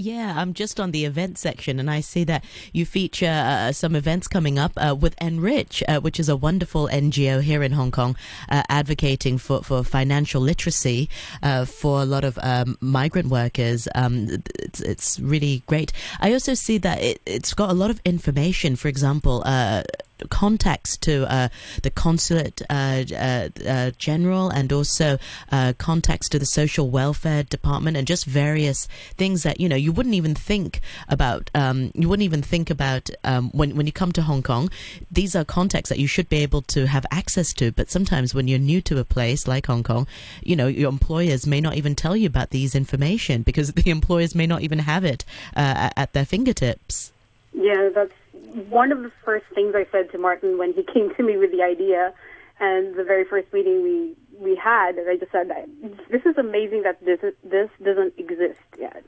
Yeah, 0.01 0.33
I'm 0.37 0.53
just 0.53 0.79
on 0.79 0.91
the 0.91 1.03
event 1.03 1.37
section 1.37 1.77
and 1.77 1.91
I 1.91 1.99
see 1.99 2.23
that 2.23 2.45
you 2.71 2.85
feature 2.85 3.27
uh, 3.27 3.73
some 3.73 3.97
events 3.97 4.29
coming 4.29 4.57
up 4.57 4.71
uh, 4.77 4.95
with 4.97 5.13
Enrich, 5.19 5.83
uh, 5.89 5.99
which 5.99 6.21
is 6.21 6.29
a 6.29 6.37
wonderful 6.37 6.87
NGO 6.87 7.41
here 7.43 7.61
in 7.63 7.73
Hong 7.73 7.91
Kong 7.91 8.15
uh, 8.47 8.63
advocating 8.69 9.37
for, 9.37 9.61
for 9.61 9.83
financial 9.83 10.41
literacy 10.41 11.09
uh, 11.43 11.65
for 11.65 12.01
a 12.01 12.05
lot 12.05 12.23
of 12.23 12.39
um, 12.41 12.77
migrant 12.79 13.27
workers. 13.27 13.89
Um, 13.93 14.41
it's, 14.57 14.79
it's 14.79 15.19
really 15.19 15.63
great. 15.65 15.91
I 16.21 16.31
also 16.31 16.53
see 16.53 16.77
that 16.77 17.01
it, 17.01 17.21
it's 17.25 17.53
got 17.53 17.69
a 17.69 17.73
lot 17.73 17.89
of 17.89 17.99
information, 18.05 18.77
for 18.77 18.87
example, 18.87 19.43
uh, 19.45 19.83
contacts 20.29 20.97
to 20.97 21.31
uh, 21.31 21.49
the 21.83 21.89
consulate 21.89 22.61
uh, 22.69 23.03
uh, 23.13 23.49
uh 23.67 23.91
general 23.97 24.49
and 24.49 24.71
also 24.73 25.17
uh, 25.51 25.73
contacts 25.77 26.29
to 26.29 26.39
the 26.39 26.45
social 26.45 26.89
welfare 26.89 27.43
department 27.43 27.95
and 27.97 28.07
just 28.07 28.25
various 28.25 28.87
things 29.17 29.43
that 29.43 29.59
you 29.59 29.69
know 29.69 29.75
you 29.75 29.91
wouldn't 29.91 30.15
even 30.15 30.35
think 30.35 30.81
about 31.07 31.49
um, 31.55 31.91
you 31.93 32.09
wouldn't 32.09 32.25
even 32.25 32.41
think 32.41 32.69
about 32.69 33.09
um, 33.23 33.49
when 33.51 33.75
when 33.75 33.85
you 33.85 33.91
come 33.91 34.11
to 34.11 34.21
Hong 34.21 34.43
Kong. 34.43 34.69
These 35.11 35.35
are 35.35 35.45
contacts 35.45 35.89
that 35.89 35.99
you 35.99 36.07
should 36.07 36.29
be 36.29 36.37
able 36.37 36.61
to 36.63 36.87
have 36.87 37.05
access 37.11 37.53
to 37.53 37.71
but 37.71 37.89
sometimes 37.89 38.33
when 38.33 38.47
you're 38.47 38.59
new 38.59 38.81
to 38.81 38.97
a 38.99 39.03
place 39.03 39.47
like 39.47 39.67
Hong 39.67 39.83
Kong 39.83 40.07
you 40.43 40.55
know 40.55 40.67
your 40.67 40.89
employers 40.89 41.47
may 41.47 41.61
not 41.61 41.75
even 41.75 41.95
tell 41.95 42.15
you 42.15 42.27
about 42.27 42.49
these 42.49 42.75
information 42.75 43.41
because 43.41 43.71
the 43.79 43.89
employers 43.89 44.35
may 44.35 44.47
not 44.47 44.61
even 44.61 44.79
have 44.79 45.05
it 45.05 45.25
at 45.55 46.13
their 46.13 46.25
fingertips. 46.25 47.11
Yeah 47.53 47.89
that's 47.93 48.13
one 48.69 48.91
of 48.91 49.01
the 49.01 49.11
first 49.23 49.45
things 49.53 49.73
I 49.75 49.85
said 49.91 50.11
to 50.11 50.17
Martin 50.17 50.57
when 50.57 50.73
he 50.73 50.83
came 50.93 51.13
to 51.15 51.23
me 51.23 51.37
with 51.37 51.51
the 51.51 51.63
idea, 51.63 52.13
and 52.59 52.95
the 52.95 53.03
very 53.03 53.25
first 53.25 53.51
meeting 53.53 53.83
we 53.83 54.15
we 54.37 54.55
had, 54.55 54.93
I 54.99 55.17
just 55.17 55.31
said, 55.31 55.49
"This 56.09 56.25
is 56.25 56.37
amazing 56.37 56.83
that 56.83 57.03
this 57.03 57.19
this 57.43 57.69
doesn't 57.83 58.13
exist 58.17 58.68
yet." 58.79 59.03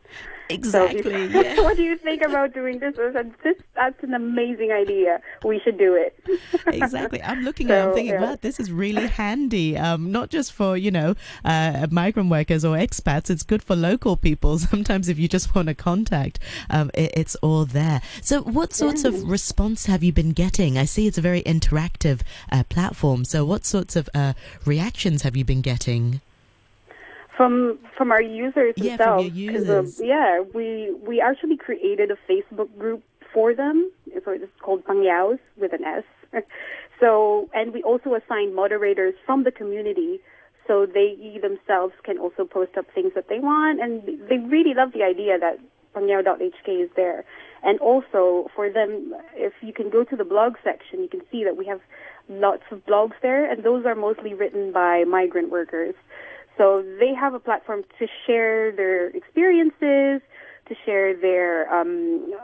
Exactly. 0.49 1.01
So 1.03 1.09
yeah. 1.41 1.61
what 1.61 1.77
do 1.77 1.83
you 1.83 1.97
think 1.97 2.21
about 2.21 2.53
doing 2.53 2.79
this? 2.79 2.95
Said, 2.95 3.33
"This 3.43 3.57
that's 3.75 4.03
an 4.03 4.13
amazing 4.13 4.71
idea. 4.71 5.21
We 5.43 5.59
should 5.59 5.77
do 5.77 5.95
it." 5.95 6.17
exactly. 6.67 7.21
I'm 7.23 7.41
looking 7.41 7.67
so, 7.67 7.73
at. 7.73 7.79
it, 7.79 7.87
I'm 7.87 7.93
thinking, 7.93 8.13
yeah. 8.13 8.21
wow, 8.21 8.37
this 8.41 8.59
is 8.59 8.71
really 8.71 9.07
handy. 9.07 9.77
Um, 9.77 10.11
not 10.11 10.29
just 10.29 10.53
for 10.53 10.77
you 10.77 10.91
know 10.91 11.15
uh, 11.45 11.87
migrant 11.91 12.29
workers 12.29 12.65
or 12.65 12.75
expats. 12.75 13.29
It's 13.29 13.43
good 13.43 13.63
for 13.63 13.75
local 13.75 14.17
people. 14.17 14.59
Sometimes 14.71 15.09
if 15.09 15.17
you 15.17 15.27
just 15.27 15.55
want 15.55 15.67
to 15.67 15.75
contact, 15.75 16.39
um, 16.69 16.91
it, 16.93 17.11
it's 17.15 17.35
all 17.35 17.65
there. 17.65 18.01
So, 18.21 18.41
what 18.41 18.73
sorts 18.73 19.03
yeah. 19.03 19.09
of 19.09 19.23
response 19.29 19.85
have 19.85 20.03
you 20.03 20.11
been 20.11 20.31
getting? 20.31 20.77
I 20.77 20.85
see 20.85 21.07
it's 21.07 21.17
a 21.17 21.21
very 21.21 21.41
interactive 21.43 22.21
uh, 22.51 22.63
platform. 22.63 23.25
So, 23.25 23.45
what 23.45 23.65
sorts 23.65 23.95
of 23.95 24.09
uh, 24.13 24.33
reactions 24.65 25.21
have 25.23 25.35
you 25.35 25.45
been 25.45 25.61
getting? 25.61 26.21
From 27.41 27.79
from 27.97 28.11
our 28.11 28.21
users 28.21 28.75
yeah, 28.77 28.97
themselves. 28.97 29.29
From 29.29 29.37
your 29.37 29.49
um, 29.49 29.55
users. 29.55 30.01
yeah, 30.03 30.41
we 30.53 30.93
we 31.07 31.19
actually 31.19 31.57
created 31.57 32.11
a 32.11 32.17
Facebook 32.29 32.69
group 32.77 33.01
for 33.33 33.55
them. 33.55 33.91
So 34.23 34.31
it's 34.31 34.45
called 34.61 34.85
Pangyao 34.85 35.39
with 35.57 35.73
an 35.73 35.83
S. 35.83 36.03
so 36.99 37.49
and 37.53 37.73
we 37.73 37.81
also 37.81 38.13
assigned 38.13 38.53
moderators 38.55 39.15
from 39.25 39.43
the 39.43 39.51
community 39.51 40.19
so 40.67 40.85
they 40.85 41.39
themselves 41.41 41.93
can 42.03 42.17
also 42.19 42.45
post 42.45 42.77
up 42.77 42.85
things 42.93 43.13
that 43.15 43.27
they 43.27 43.39
want 43.39 43.81
and 43.81 44.03
they 44.29 44.37
really 44.37 44.73
love 44.75 44.93
the 44.93 45.03
idea 45.03 45.39
that 45.39 45.57
pangyao.hk 45.95 46.83
is 46.83 46.89
there. 46.95 47.25
And 47.63 47.79
also 47.79 48.49
for 48.55 48.69
them, 48.69 49.13
if 49.35 49.53
you 49.61 49.73
can 49.73 49.89
go 49.89 50.03
to 50.03 50.15
the 50.15 50.23
blog 50.23 50.53
section, 50.63 51.01
you 51.01 51.09
can 51.09 51.21
see 51.31 51.43
that 51.43 51.57
we 51.57 51.65
have 51.65 51.81
lots 52.29 52.63
of 52.71 52.85
blogs 52.85 53.13
there, 53.21 53.49
and 53.51 53.63
those 53.63 53.85
are 53.85 53.95
mostly 53.95 54.33
written 54.33 54.71
by 54.71 55.03
migrant 55.03 55.51
workers. 55.51 55.93
So 56.61 56.85
they 56.99 57.11
have 57.19 57.33
a 57.33 57.39
platform 57.39 57.81
to 57.97 58.05
share 58.27 58.71
their 58.71 59.07
experiences, 59.07 60.21
to 60.67 60.75
share 60.85 61.19
their 61.19 61.73
um, 61.73 62.35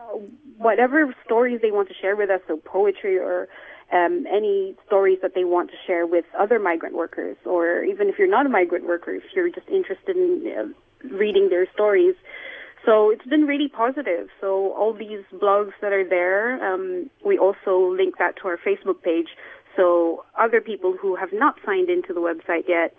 whatever 0.58 1.14
stories 1.24 1.60
they 1.62 1.70
want 1.70 1.88
to 1.90 1.94
share 2.02 2.16
with 2.16 2.32
us, 2.32 2.42
so 2.48 2.58
poetry 2.58 3.20
or 3.20 3.48
um, 3.94 4.26
any 4.28 4.76
stories 4.88 5.20
that 5.22 5.36
they 5.36 5.44
want 5.44 5.70
to 5.70 5.78
share 5.86 6.08
with 6.08 6.26
other 6.38 6.58
migrant 6.58 6.96
workers, 6.96 7.38
or 7.46 7.84
even 7.84 8.10
if 8.10 8.16
you're 8.18 8.28
not 8.28 8.48
a 8.48 8.50
migrant 8.50 8.88
worker, 8.88 9.14
if 9.14 9.24
you're 9.36 9.52
just 9.52 9.70
interested 9.70 10.18
in 10.18 10.52
uh, 10.58 11.16
reading 11.16 11.50
their 11.52 11.68
stories. 11.72 12.16
So 12.88 13.12
it's 13.12 13.28
been 13.28 13.46
really 13.46 13.68
positive. 13.68 14.30
So 14.42 14.74
all 14.74 14.94
these 14.94 15.22
blogs 15.32 15.74
that 15.80 15.94
are 15.94 16.08
there, 16.10 16.74
um, 16.74 17.12
we 17.24 17.38
also 17.38 17.94
link 17.96 18.18
that 18.18 18.38
to 18.42 18.48
our 18.48 18.58
Facebook 18.58 19.04
page. 19.04 19.28
So 19.76 20.26
other 20.40 20.60
people 20.60 20.98
who 21.00 21.16
have 21.16 21.30
not 21.32 21.60
signed 21.64 21.90
into 21.92 22.16
the 22.16 22.20
website 22.20 22.68
yet 22.68 22.96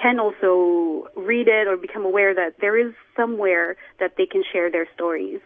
can 0.00 0.18
also 0.18 1.08
read 1.16 1.48
it 1.48 1.66
or 1.68 1.76
become 1.76 2.04
aware 2.04 2.34
that 2.34 2.54
there 2.60 2.78
is 2.78 2.94
somewhere 3.16 3.76
that 4.00 4.14
they 4.16 4.26
can 4.26 4.42
share 4.52 4.70
their 4.70 4.86
stories. 4.94 5.40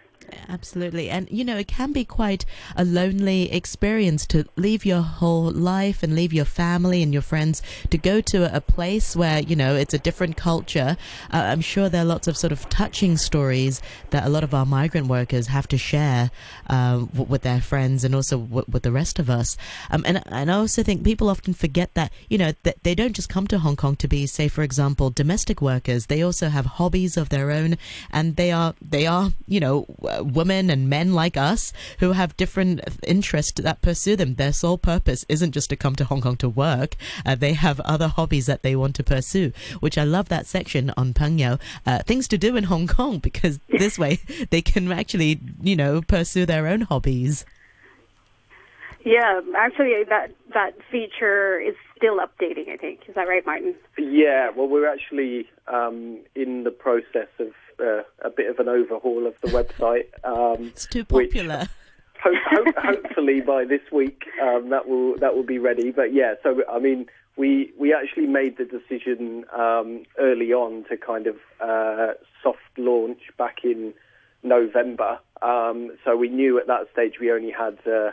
Absolutely. 0.49 1.09
And, 1.11 1.29
you 1.31 1.45
know, 1.45 1.57
it 1.57 1.69
can 1.69 1.93
be 1.93 2.05
quite 2.05 2.45
a 2.77 2.85
lonely 2.85 3.53
experience 3.53 4.27
to 4.27 4.45
leave 4.57 4.85
your 4.85 5.01
whole 5.01 5.51
life 5.51 6.03
and 6.03 6.15
leave 6.15 6.33
your 6.33 6.45
family 6.45 7.03
and 7.03 7.13
your 7.13 7.23
friends 7.23 7.63
to 7.91 7.99
go 7.99 8.21
to 8.23 8.55
a 8.55 8.61
place 8.61 9.15
where, 9.17 9.41
you 9.41 9.57
know, 9.57 9.75
it's 9.75 9.95
a 9.95 9.99
different 9.99 10.37
culture. 10.37 10.97
Uh, 11.33 11.37
I'm 11.37 11.61
sure 11.61 11.89
there 11.89 12.03
are 12.03 12.07
lots 12.07 12.27
of 12.29 12.37
sort 12.37 12.53
of 12.53 12.69
touching 12.69 13.17
stories 13.17 13.81
that 14.11 14.25
a 14.25 14.29
lot 14.29 14.45
of 14.45 14.55
our 14.55 14.67
migrant 14.67 15.07
workers 15.09 15.49
have 15.49 15.69
to 15.69 15.79
share 15.79 16.31
uh, 16.69 17.07
with 17.15 17.43
their 17.43 17.61
friends 17.61 18.05
and 18.05 18.15
also 18.15 18.39
w- 18.39 18.65
with 18.69 18.83
the 18.83 18.93
rest 18.93 19.19
of 19.19 19.31
us. 19.31 19.57
Um, 19.91 20.05
and, 20.07 20.23
and 20.27 20.51
I 20.51 20.55
also 20.55 20.83
think 20.83 21.05
people 21.05 21.29
often 21.29 21.55
forget 21.55 21.95
that, 21.95 22.13
you 22.29 22.39
know, 22.39 22.53
that 22.65 22.83
they 22.83 22.95
don't 22.95 23.15
just 23.15 23.29
come 23.29 23.47
to 23.49 23.59
Hong 23.59 23.77
Kong 23.77 23.97
to 23.97 24.09
be, 24.09 24.27
say, 24.27 24.49
for 24.49 24.63
example, 24.63 25.11
domestic 25.11 25.61
workers. 25.63 26.07
They 26.07 26.23
also 26.23 26.49
have 26.49 26.67
hobbies 26.67 27.17
of 27.17 27.29
their 27.29 27.51
own 27.51 27.79
and 28.11 28.37
they 28.37 28.51
are, 28.51 28.75
they 28.81 29.07
are, 29.07 29.31
you 29.47 29.61
know, 29.61 29.87
women 30.23 30.71
and 30.71 30.89
men 30.89 31.13
like 31.13 31.37
us 31.37 31.73
who 31.99 32.13
have 32.13 32.37
different 32.37 32.81
interests 33.07 33.61
that 33.61 33.83
pursue 33.83 34.17
them. 34.17 34.35
Their 34.35 34.53
sole 34.53 34.79
purpose 34.79 35.25
isn't 35.29 35.53
just 35.53 35.71
to 35.71 35.77
come 35.77 35.97
to 35.97 36.05
Hong 36.05 36.21
Kong 36.21 36.37
to 36.37 36.49
work. 36.49 36.97
Uh, 37.25 37.35
they 37.35 37.55
have 37.55 37.81
other 37.81 38.09
hobbies 38.09 38.47
that 38.47 38.63
they 38.63 38.77
want 38.77 38.95
to 38.97 39.05
pursue, 39.05 39.53
which 39.81 39.99
I 39.99 40.05
love 40.05 40.29
that 40.29 40.47
section 40.47 40.93
on 40.97 41.15
Pangyao. 41.15 41.61
Uh, 41.85 42.03
things 42.03 42.29
to 42.29 42.39
do 42.39 42.57
in 42.57 42.65
Hong 42.65 42.87
Kong 42.87 43.19
because 43.27 43.61
this 43.69 43.99
way 43.99 44.19
they 44.51 44.63
can 44.63 44.91
actually, 44.93 45.41
you 45.63 45.77
know, 45.77 46.03
pursue 46.03 46.47
their 46.47 46.67
own 46.67 46.83
hobbies. 46.83 47.45
Yeah, 49.05 49.41
actually, 49.57 50.03
that 50.09 50.33
that 50.53 50.75
feature 50.91 51.61
is 51.61 51.77
still 51.97 52.19
updating. 52.19 52.71
I 52.71 52.77
think 52.77 53.03
is 53.07 53.15
that 53.15 53.29
right, 53.29 53.47
Martin? 53.47 53.77
Yeah. 53.97 54.51
Well, 54.51 54.67
we're 54.67 54.93
actually 54.93 55.49
um, 55.69 56.19
in 56.35 56.65
the 56.65 56.73
process 56.73 57.29
of 57.39 57.53
uh, 57.81 58.03
a 58.21 58.31
bit 58.31 58.49
of 58.51 58.59
an 58.59 58.69
overhaul 58.69 59.27
of 59.27 59.35
the 59.41 59.49
website. 59.49 60.07
Um, 60.25 60.67
it's 60.67 60.87
too 60.87 61.05
popular. 61.05 61.69
Hope, 62.23 62.35
hope, 62.47 62.75
hopefully 62.77 63.41
by 63.41 63.65
this 63.65 63.83
week 63.93 64.25
um, 64.43 64.71
that 64.71 64.89
will 64.89 65.17
that 65.19 65.35
will 65.35 65.45
be 65.45 65.59
ready. 65.59 65.91
But 65.91 66.13
yeah, 66.13 66.35
so 66.43 66.63
I 66.71 66.79
mean, 66.79 67.07
we 67.37 67.73
we 67.79 67.95
actually 67.95 68.27
made 68.27 68.57
the 68.57 68.65
decision 68.65 69.45
um, 69.55 70.05
early 70.19 70.53
on 70.53 70.85
to 70.89 70.97
kind 70.97 71.27
of 71.27 71.37
uh, 71.61 72.15
soft 72.43 72.79
launch 72.79 73.21
back 73.37 73.59
in 73.65 73.93
November. 74.43 75.19
Um, 75.43 75.97
so 76.05 76.17
we 76.17 76.29
knew 76.29 76.59
at 76.59 76.67
that 76.67 76.89
stage 76.93 77.15
we 77.21 77.31
only 77.31 77.51
had 77.51 77.79
uh, 77.87 78.13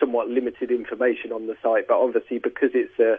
somewhat 0.00 0.28
limited 0.28 0.70
information 0.70 1.32
on 1.32 1.46
the 1.46 1.56
site, 1.62 1.86
but 1.86 1.98
obviously 1.98 2.38
because 2.38 2.70
it's 2.74 2.98
a 2.98 3.18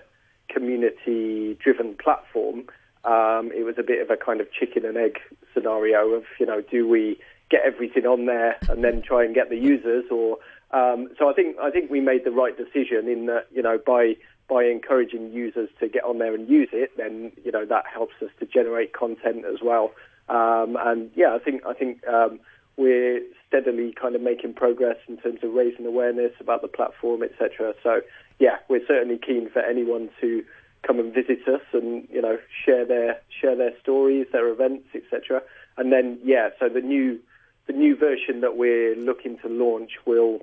community-driven 0.52 1.96
platform, 1.96 2.66
um, 3.06 3.52
it 3.56 3.64
was 3.64 3.76
a 3.78 3.84
bit 3.84 4.02
of 4.02 4.10
a 4.10 4.18
kind 4.18 4.42
of 4.42 4.52
chicken 4.52 4.86
and 4.86 4.98
egg 4.98 5.20
scenario 5.54 6.10
of, 6.10 6.24
you 6.40 6.46
know, 6.46 6.62
do 6.62 6.88
we 6.88 7.20
get 7.50 7.62
everything 7.66 8.06
on 8.06 8.26
there 8.26 8.58
and 8.70 8.84
then 8.84 9.02
try 9.02 9.24
and 9.24 9.36
get 9.36 9.50
the 9.50 9.58
users 9.58 10.06
or 10.12 10.38
um, 10.72 11.10
so 11.20 11.30
I 11.30 11.34
think 11.34 11.58
I 11.62 11.70
think 11.70 11.92
we 11.92 12.02
made 12.02 12.26
the 12.26 12.32
right 12.32 12.58
decision 12.58 13.08
in 13.08 13.28
that 13.28 13.46
you 13.54 13.62
know 13.62 13.78
by 13.86 14.16
by 14.50 14.64
encouraging 14.66 15.32
users 15.32 15.70
to 15.80 15.88
get 15.88 16.04
on 16.04 16.18
there 16.18 16.34
and 16.34 16.50
use 16.50 16.70
it, 16.74 16.98
then 16.98 17.32
you 17.46 17.52
know 17.52 17.64
that 17.66 17.86
helps 17.92 18.16
us 18.24 18.30
to 18.40 18.48
generate 18.48 18.92
content 18.92 19.46
as 19.46 19.62
well. 19.62 19.92
Um, 20.30 20.76
and 20.80 21.12
yeah, 21.16 21.36
I 21.36 21.40
think 21.40 21.64
I 21.66 21.74
think 21.74 22.06
um, 22.08 22.40
we're 22.76 23.22
steadily 23.48 23.94
kind 23.94 24.16
of 24.16 24.22
making 24.22 24.56
progress 24.56 24.98
in 25.08 25.18
terms 25.18 25.40
of 25.44 25.54
raising 25.54 25.86
awareness 25.86 26.32
about 26.40 26.64
the 26.64 26.68
platform, 26.68 27.22
etc. 27.22 27.76
So 27.84 28.02
yeah, 28.40 28.58
we're 28.68 28.86
certainly 28.88 29.20
keen 29.20 29.50
for 29.52 29.60
anyone 29.60 30.10
to 30.22 30.44
come 30.86 31.00
and 31.00 31.14
visit 31.14 31.48
us 31.48 31.62
and 31.74 32.08
you 32.12 32.22
know 32.22 32.38
share 32.66 32.86
their 32.86 33.22
share 33.42 33.56
their 33.56 33.72
stories, 33.82 34.28
their 34.32 34.48
events, 34.50 34.88
etc. 34.94 35.42
And 35.78 35.92
then 35.92 36.20
yeah, 36.24 36.50
so 36.60 36.70
the 36.70 36.82
new 36.82 37.20
the 37.68 37.74
new 37.74 37.96
version 37.96 38.42
that 38.42 38.58
we're 38.58 38.96
looking 38.96 39.38
to 39.40 39.48
launch 39.48 39.92
will 40.06 40.40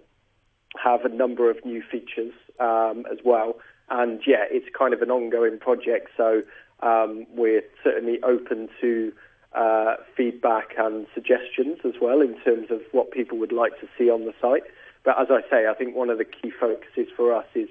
have 0.83 1.05
a 1.05 1.09
number 1.09 1.51
of 1.51 1.65
new 1.65 1.83
features 1.83 2.33
um, 2.59 3.05
as 3.11 3.19
well. 3.25 3.59
And 3.91 4.21
yeah, 4.27 4.45
it's 4.51 4.67
kind 4.77 4.95
of 4.95 5.03
an 5.03 5.11
ongoing 5.11 5.59
project, 5.59 6.11
so 6.17 6.43
um, 6.81 7.27
we're 7.35 7.63
certainly 7.83 8.23
open 8.23 8.69
to 8.81 9.13
uh, 9.53 9.97
feedback 10.17 10.75
and 10.79 11.07
suggestions 11.13 11.79
as 11.85 11.95
well 12.01 12.21
in 12.21 12.39
terms 12.41 12.69
of 12.71 12.81
what 12.93 13.11
people 13.11 13.37
would 13.39 13.53
like 13.53 13.79
to 13.81 13.89
see 13.99 14.09
on 14.09 14.25
the 14.25 14.33
site. 14.41 14.63
But 15.05 15.21
as 15.21 15.29
I 15.31 15.41
say, 15.51 15.67
I 15.67 15.75
think 15.75 15.97
one 15.97 16.09
of 16.09 16.19
the 16.19 16.25
key 16.25 16.53
focuses 16.59 17.09
for 17.17 17.35
us 17.35 17.47
is 17.55 17.69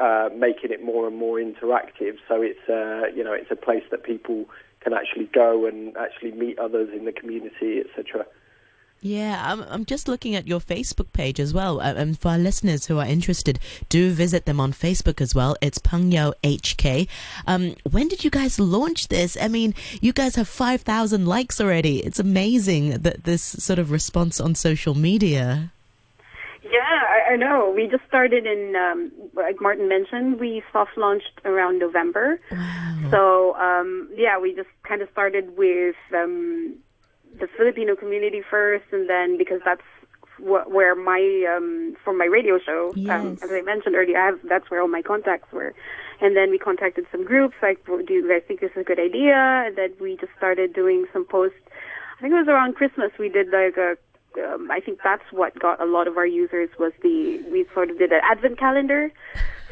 uh, 0.00 0.30
making 0.34 0.72
it 0.72 0.82
more 0.82 1.06
and 1.06 1.16
more 1.16 1.36
interactive. 1.38 2.16
So 2.26 2.42
it's 2.42 2.68
uh, 2.68 3.14
you 3.14 3.22
know 3.22 3.32
it's 3.32 3.50
a 3.50 3.56
place 3.56 3.84
that 3.90 4.02
people 4.02 4.46
can 4.80 4.94
actually 4.94 5.26
go 5.26 5.66
and 5.66 5.96
actually 5.96 6.32
meet 6.32 6.58
others 6.58 6.88
in 6.94 7.04
the 7.04 7.12
community, 7.12 7.80
etc. 7.80 8.26
Yeah, 9.02 9.42
I'm, 9.42 9.62
I'm 9.62 9.84
just 9.86 10.08
looking 10.08 10.34
at 10.34 10.46
your 10.46 10.60
Facebook 10.60 11.12
page 11.14 11.40
as 11.40 11.54
well. 11.54 11.80
Uh, 11.80 11.94
and 11.94 12.18
for 12.18 12.28
our 12.32 12.38
listeners 12.38 12.86
who 12.86 12.98
are 12.98 13.06
interested, 13.06 13.58
do 13.88 14.10
visit 14.10 14.44
them 14.44 14.60
on 14.60 14.72
Facebook 14.74 15.22
as 15.22 15.34
well. 15.34 15.56
It's 15.62 15.78
Pangyao 15.78 16.34
HK. 16.44 17.08
Um, 17.46 17.76
when 17.90 18.08
did 18.08 18.24
you 18.24 18.30
guys 18.30 18.60
launch 18.60 19.08
this? 19.08 19.38
I 19.40 19.48
mean, 19.48 19.74
you 20.02 20.12
guys 20.12 20.36
have 20.36 20.48
5,000 20.48 21.26
likes 21.26 21.62
already. 21.62 22.00
It's 22.00 22.18
amazing 22.18 22.98
that 22.98 23.24
this 23.24 23.42
sort 23.42 23.78
of 23.78 23.90
response 23.90 24.38
on 24.38 24.54
social 24.54 24.94
media. 24.94 25.72
Yeah, 26.62 27.09
I, 27.32 27.36
know. 27.36 27.72
We 27.74 27.86
just 27.86 28.04
started 28.06 28.46
in, 28.46 28.74
um, 28.76 29.12
like 29.34 29.60
Martin 29.60 29.88
mentioned, 29.88 30.40
we 30.40 30.62
soft 30.72 30.96
launched 30.96 31.40
around 31.44 31.78
November. 31.78 32.40
Wow. 32.50 33.08
So, 33.10 33.54
um, 33.56 34.08
yeah, 34.16 34.38
we 34.38 34.54
just 34.54 34.68
kind 34.86 35.02
of 35.02 35.08
started 35.10 35.56
with 35.56 35.96
um, 36.14 36.76
the 37.38 37.48
Filipino 37.56 37.96
community 37.96 38.42
first, 38.48 38.84
and 38.92 39.08
then 39.08 39.38
because 39.38 39.60
that's 39.64 39.82
wh- 40.38 40.68
where 40.68 40.94
my 40.94 41.22
um, 41.54 41.96
for 42.04 42.12
my 42.12 42.26
radio 42.26 42.58
show, 42.58 42.90
um, 42.90 42.96
Yes. 42.96 43.42
as 43.42 43.50
I 43.52 43.62
mentioned 43.62 43.94
earlier, 43.94 44.18
I 44.18 44.26
have, 44.26 44.38
that's 44.48 44.70
where 44.70 44.80
all 44.82 44.88
my 44.88 45.02
contacts 45.02 45.52
were. 45.52 45.74
And 46.20 46.36
then 46.36 46.50
we 46.50 46.58
contacted 46.58 47.06
some 47.10 47.24
groups 47.24 47.54
like, 47.62 47.84
"Do 47.86 48.04
you 48.12 48.28
guys 48.28 48.42
think 48.46 48.60
this 48.60 48.72
is 48.72 48.82
a 48.82 48.84
good 48.84 49.00
idea?" 49.00 49.64
And 49.66 49.76
then 49.76 49.92
we 50.00 50.16
just 50.16 50.32
started 50.36 50.74
doing 50.74 51.06
some 51.12 51.24
posts. 51.24 51.56
I 52.18 52.20
think 52.20 52.32
it 52.34 52.36
was 52.36 52.48
around 52.48 52.74
Christmas. 52.74 53.10
We 53.18 53.28
did 53.30 53.48
like 53.50 53.76
a. 53.78 53.96
Um, 54.38 54.70
I 54.70 54.80
think 54.80 55.00
that's 55.02 55.24
what 55.32 55.58
got 55.58 55.80
a 55.80 55.86
lot 55.86 56.06
of 56.06 56.16
our 56.16 56.26
users 56.26 56.70
was 56.78 56.92
the 57.02 57.42
we 57.50 57.66
sort 57.74 57.90
of 57.90 57.98
did 57.98 58.12
an 58.12 58.20
advent 58.22 58.58
calendar. 58.58 59.10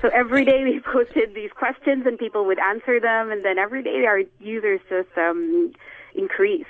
So 0.03 0.09
every 0.13 0.45
day 0.45 0.65
we 0.65 0.81
posted 0.93 1.35
these 1.35 1.51
questions 1.53 2.07
and 2.07 2.19
people 2.19 2.45
would 2.47 2.59
answer 2.59 3.01
them, 3.01 3.31
and 3.31 3.45
then 3.45 3.59
every 3.59 3.83
day 3.83 4.05
our 4.07 4.21
users 4.41 4.81
just 4.89 5.17
um, 5.17 5.73
increased. 6.15 6.67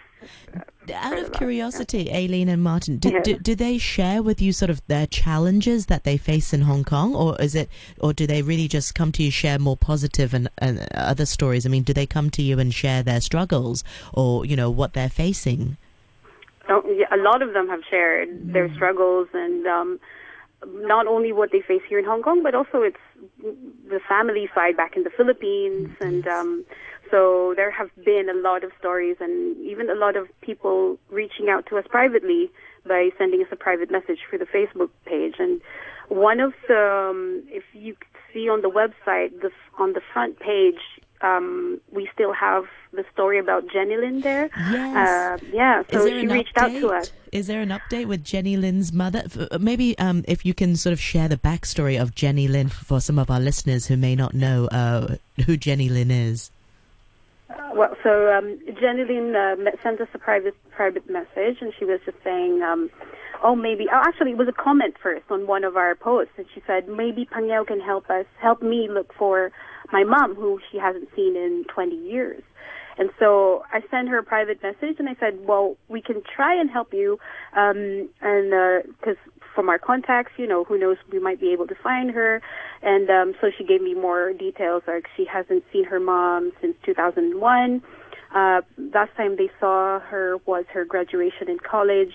Out 0.92 1.18
of 1.18 1.33
curiosity, 1.33 2.11
Aileen 2.12 2.49
and 2.49 2.62
Martin, 2.62 2.97
do, 2.97 3.11
Yeah. 3.11 3.21
do, 3.23 3.38
do 3.38 3.54
they 3.54 3.78
share 3.78 4.23
with 4.23 4.40
you 4.40 4.52
sort 4.52 4.71
of 4.71 4.80
their 4.88 5.07
challenges 5.07 5.87
that 5.87 6.04
they 6.04 6.16
face 6.16 6.52
in 6.54 6.62
Hong 6.62 6.83
Kong, 6.83 7.14
or 7.14 7.40
is 7.40 7.54
it, 7.54 7.68
or 8.00 8.12
do 8.12 8.26
they 8.26 8.42
really 8.42 8.68
just 8.68 8.95
come 8.95 9.12
to 9.12 9.23
you 9.23 9.30
share 9.30 9.59
more 9.59 9.76
positive 9.76 10.33
and, 10.35 10.49
and 10.59 10.88
other 10.95 11.26
stories? 11.26 11.66
I 11.66 11.68
mean, 11.68 11.83
do 11.83 11.92
they 11.92 12.07
come 12.07 12.30
to 12.30 12.42
you 12.42 12.59
and 12.59 12.73
share 12.73 13.02
their 13.02 13.21
struggles, 13.21 13.85
or 14.14 14.45
you 14.47 14.57
know 14.57 14.71
what 14.71 14.95
they're 14.95 15.11
facing? 15.11 15.76
A 16.68 17.16
lot 17.16 17.42
of 17.42 17.52
them 17.54 17.68
have 17.68 17.80
shared 17.88 18.52
their 18.52 18.72
struggles 18.75 19.28
and 19.32 19.66
um, 19.66 20.00
not 20.66 21.06
only 21.06 21.32
what 21.32 21.50
they 21.52 21.60
face 21.60 21.82
here 21.88 21.98
in 21.98 22.04
Hong 22.04 22.22
Kong, 22.22 22.42
but 22.42 22.54
also 22.54 22.82
it's 22.82 22.96
the 23.88 24.00
family 24.08 24.48
side 24.54 24.76
back 24.76 24.96
in 24.96 25.04
the 25.04 25.10
Philippines. 25.10 25.90
And 26.00 26.26
um, 26.26 26.64
so 27.10 27.54
there 27.56 27.70
have 27.70 27.90
been 28.04 28.28
a 28.28 28.34
lot 28.34 28.64
of 28.64 28.72
stories 28.78 29.16
and 29.20 29.56
even 29.58 29.88
a 29.88 29.94
lot 29.94 30.16
of 30.16 30.28
people 30.40 30.98
reaching 31.10 31.48
out 31.48 31.66
to 31.66 31.78
us 31.78 31.84
privately 31.88 32.50
by 32.87 33.10
sending 33.16 33.40
us 33.40 33.48
a 33.50 33.56
private 33.56 33.90
message 33.90 34.20
for 34.28 34.38
the 34.38 34.46
Facebook 34.46 34.90
page. 35.04 35.34
And 35.38 35.60
one 36.08 36.40
of 36.40 36.52
the, 36.66 37.08
um, 37.10 37.42
if 37.48 37.64
you 37.72 37.94
could 37.94 38.08
see 38.32 38.48
on 38.48 38.62
the 38.62 38.70
website, 38.70 39.40
the, 39.40 39.50
on 39.78 39.92
the 39.92 40.02
front 40.12 40.38
page, 40.38 40.80
um, 41.20 41.80
we 41.92 42.08
still 42.12 42.32
have 42.32 42.64
the 42.92 43.04
story 43.12 43.38
about 43.38 43.64
Jenny 43.72 43.96
Lynn 43.96 44.20
there. 44.20 44.50
Yes. 44.70 45.42
Uh, 45.42 45.46
yeah, 45.52 45.82
so 45.90 46.04
there 46.04 46.20
she 46.20 46.26
reached 46.26 46.54
update? 46.54 46.76
out 46.76 46.80
to 46.80 46.88
us. 46.90 47.12
Is 47.32 47.46
there 47.46 47.60
an 47.60 47.68
update 47.68 48.06
with 48.06 48.25
Jenny 48.25 48.56
Lynn's 48.56 48.92
mother? 48.92 49.25
Uh, 49.50 49.58
Maybe 49.58 49.98
um, 49.98 50.25
if 50.26 50.46
you 50.46 50.54
can 50.54 50.76
sort 50.76 50.92
of 50.92 51.00
share 51.00 51.28
the 51.28 51.37
backstory 51.37 52.00
of 52.00 52.14
Jenny 52.14 52.48
Lynn 52.48 52.68
for 52.68 53.00
some 53.00 53.18
of 53.18 53.30
our 53.30 53.40
listeners 53.40 53.87
who 53.87 53.96
may 53.96 54.14
not 54.14 54.34
know 54.34 54.66
uh, 54.68 55.16
who 55.44 55.56
Jenny 55.56 55.88
Lynn 55.88 56.10
is. 56.10 56.50
Uh, 57.50 57.70
well, 57.75 57.96
so 58.02 58.32
um, 58.32 58.58
Jenny 58.80 59.04
Lynn 59.04 59.34
uh, 59.34 59.56
sent 59.82 60.00
us 60.00 60.08
a 60.14 60.18
private 60.18 60.54
private 60.70 61.08
message, 61.10 61.58
and 61.60 61.72
she 61.78 61.84
was 61.84 62.00
just 62.04 62.16
saying, 62.22 62.62
um, 62.62 62.90
"Oh, 63.42 63.54
maybe." 63.54 63.87
Oh, 63.92 64.02
actually, 64.06 64.32
it 64.32 64.38
was 64.38 64.48
a 64.48 64.52
comment 64.52 64.96
first 65.02 65.25
on 65.30 65.46
one 65.46 65.64
of 65.64 65.76
our 65.76 65.94
posts, 65.94 66.34
and 66.37 66.46
she 66.54 66.62
said, 66.66 66.88
"Maybe 66.88 67.26
Pangyao 67.26 67.66
can 67.66 67.80
help 67.80 68.08
us, 68.10 68.26
help 68.38 68.62
me 68.62 68.88
look 68.88 69.12
for 69.14 69.50
my 69.92 70.04
mom, 70.04 70.35
who 70.35 70.61
she 70.71 70.78
hasn't 70.78 71.09
seen 71.14 71.37
in 71.37 71.64
20 71.68 71.97
years." 71.97 72.42
And 72.99 73.11
so 73.18 73.64
I 73.73 73.80
sent 73.90 74.09
her 74.09 74.18
a 74.18 74.24
private 74.24 74.61
message, 74.62 74.96
and 74.98 75.09
I 75.09 75.14
said, 75.20 75.46
"Well, 75.46 75.77
we 75.88 76.03
can 76.03 76.20
try 76.22 76.55
and 76.55 76.68
help 76.68 76.92
you, 76.92 77.18
um, 77.57 78.09
and 78.20 78.53
uh, 78.53 78.81
because 78.98 79.16
from 79.55 79.68
our 79.68 79.79
contacts, 79.79 80.33
you 80.37 80.46
know, 80.46 80.64
who 80.64 80.77
knows, 80.79 80.96
we 81.12 81.20
might 81.20 81.40
be 81.40 81.53
able 81.53 81.68
to 81.68 81.77
find 81.77 82.11
her." 82.11 82.42
And 82.83 83.09
um, 83.09 83.35
so 83.40 83.51
she 83.57 83.64
gave 83.64 83.81
me 83.81 83.94
more 83.94 84.33
details, 84.33 84.83
like 84.88 85.07
she 85.16 85.24
hasn't 85.24 85.64
seen 85.72 85.85
her 85.85 86.01
mom 86.01 86.53
since 86.61 86.77
2001. 86.85 87.83
Uh, 88.35 88.61
last 88.92 89.14
time 89.16 89.37
they 89.37 89.51
saw 89.61 90.01
her 90.01 90.37
was 90.44 90.64
her 90.72 90.85
graduation 90.85 91.48
in 91.48 91.59
college, 91.59 92.12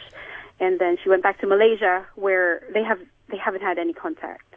and 0.59 0.79
then 0.79 0.97
she 1.01 1.09
went 1.09 1.23
back 1.23 1.39
to 1.39 1.47
Malaysia, 1.47 2.05
where 2.15 2.61
they 2.73 2.83
have 2.83 2.99
they 3.29 3.37
haven't 3.37 3.61
had 3.61 3.77
any 3.77 3.93
contact. 3.93 4.52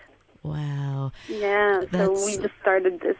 Wow. 0.47 1.13
Yeah, 1.29 1.83
so 1.93 2.25
we 2.25 2.37
just 2.37 2.55
started 2.61 3.01
this 3.01 3.17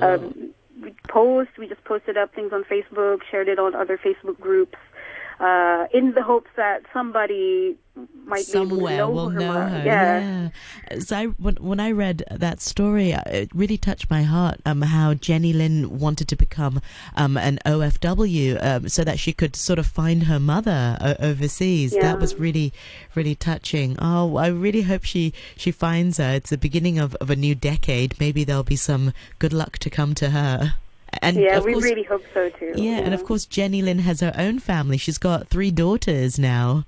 um, 0.00 0.52
we 0.82 0.94
post. 1.08 1.50
We 1.58 1.68
just 1.68 1.84
posted 1.84 2.16
up 2.16 2.34
things 2.34 2.52
on 2.52 2.64
Facebook, 2.64 3.18
shared 3.30 3.48
it 3.48 3.58
on 3.58 3.74
other 3.74 3.98
Facebook 3.98 4.38
groups, 4.40 4.78
uh, 5.40 5.86
in 5.92 6.12
the 6.12 6.22
hopes 6.22 6.50
that 6.56 6.82
somebody 6.92 7.76
might 8.26 8.46
be 8.46 8.52
able 8.52 8.66
to 8.66 8.70
somewhere 8.74 8.96
know 8.98 9.10
will 9.10 9.28
her 9.30 9.40
know 9.40 9.52
mom. 9.52 9.70
her. 9.70 9.82
Yeah. 9.84 10.50
Yeah. 10.90 10.98
So 11.00 11.16
I, 11.16 11.24
when, 11.26 11.56
when 11.56 11.80
I 11.80 11.90
read 11.92 12.24
that 12.30 12.60
story, 12.60 13.12
uh, 13.12 13.22
it 13.26 13.50
really 13.54 13.78
touched 13.78 14.10
my 14.10 14.22
heart. 14.22 14.60
Um, 14.66 14.82
how 14.82 15.14
Jenny 15.14 15.52
Lynn 15.52 15.98
wanted 15.98 16.28
to 16.28 16.36
become 16.36 16.80
um 17.16 17.36
an 17.36 17.58
OFW, 17.66 18.62
um, 18.64 18.88
so 18.88 19.04
that 19.04 19.18
she 19.18 19.32
could 19.32 19.56
sort 19.56 19.78
of 19.78 19.86
find 19.86 20.24
her 20.24 20.40
mother 20.40 20.96
uh, 21.00 21.14
overseas. 21.20 21.94
Yeah. 21.94 22.02
That 22.02 22.20
was 22.20 22.34
really, 22.36 22.72
really 23.14 23.34
touching. 23.34 23.96
Oh, 24.00 24.36
I 24.36 24.48
really 24.48 24.82
hope 24.82 25.04
she 25.04 25.32
she 25.56 25.70
finds 25.70 26.18
her. 26.18 26.32
It's 26.32 26.50
the 26.50 26.58
beginning 26.58 26.98
of 26.98 27.14
of 27.16 27.30
a 27.30 27.36
new 27.36 27.54
decade. 27.54 28.18
Maybe 28.20 28.44
there'll 28.44 28.62
be 28.62 28.76
some 28.76 29.12
good 29.38 29.52
luck 29.52 29.78
to 29.78 29.90
come 29.90 30.14
to 30.16 30.30
her. 30.30 30.74
And 31.22 31.36
Yeah, 31.36 31.60
we 31.60 31.72
course, 31.72 31.84
really 31.84 32.02
hope 32.04 32.22
so 32.34 32.48
too. 32.50 32.72
yeah, 32.76 32.98
and 32.98 33.14
of 33.14 33.24
course, 33.24 33.44
Jenny 33.46 33.82
Lynn 33.82 34.00
has 34.00 34.20
her 34.20 34.32
own 34.36 34.58
family. 34.58 34.96
She's 34.96 35.18
got 35.18 35.48
three 35.48 35.70
daughters 35.70 36.38
now. 36.38 36.84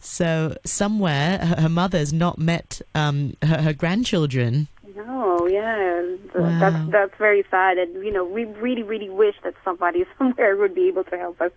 So 0.00 0.56
somewhere 0.64 1.38
her, 1.38 1.62
her 1.62 1.68
mother's 1.68 2.12
not 2.12 2.38
met 2.38 2.80
um, 2.94 3.36
her, 3.42 3.62
her 3.62 3.72
grandchildren. 3.72 4.68
No, 4.96 5.46
yeah, 5.46 6.02
Wow. 6.34 6.58
that's 6.58 6.90
that's 6.90 7.18
very 7.18 7.44
sad, 7.50 7.78
and 7.78 8.04
you 8.04 8.12
know, 8.12 8.24
we 8.24 8.44
really, 8.44 8.82
really 8.82 9.08
wish 9.08 9.36
that 9.44 9.54
somebody 9.64 10.04
somewhere 10.18 10.56
would 10.56 10.74
be 10.74 10.88
able 10.88 11.04
to 11.04 11.16
help 11.16 11.40
us 11.40 11.52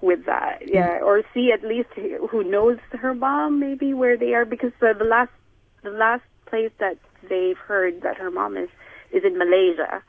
with 0.00 0.24
that. 0.26 0.62
Yeah, 0.66 1.00
or 1.02 1.22
see 1.32 1.52
at 1.52 1.62
least 1.64 1.88
who 2.30 2.44
knows 2.44 2.78
her 2.92 3.14
mom, 3.14 3.58
maybe 3.60 3.94
where 3.94 4.16
they 4.16 4.34
are, 4.34 4.44
because 4.44 4.72
uh, 4.82 4.92
the 4.92 5.04
last 5.04 5.30
the 5.82 5.90
last 5.90 6.22
place 6.46 6.70
that 6.78 6.98
they've 7.28 7.58
heard 7.58 8.02
that 8.02 8.16
her 8.18 8.30
mom 8.30 8.56
is 8.56 8.68
is 9.10 9.24
in 9.24 9.38
Malaysia. 9.38 10.02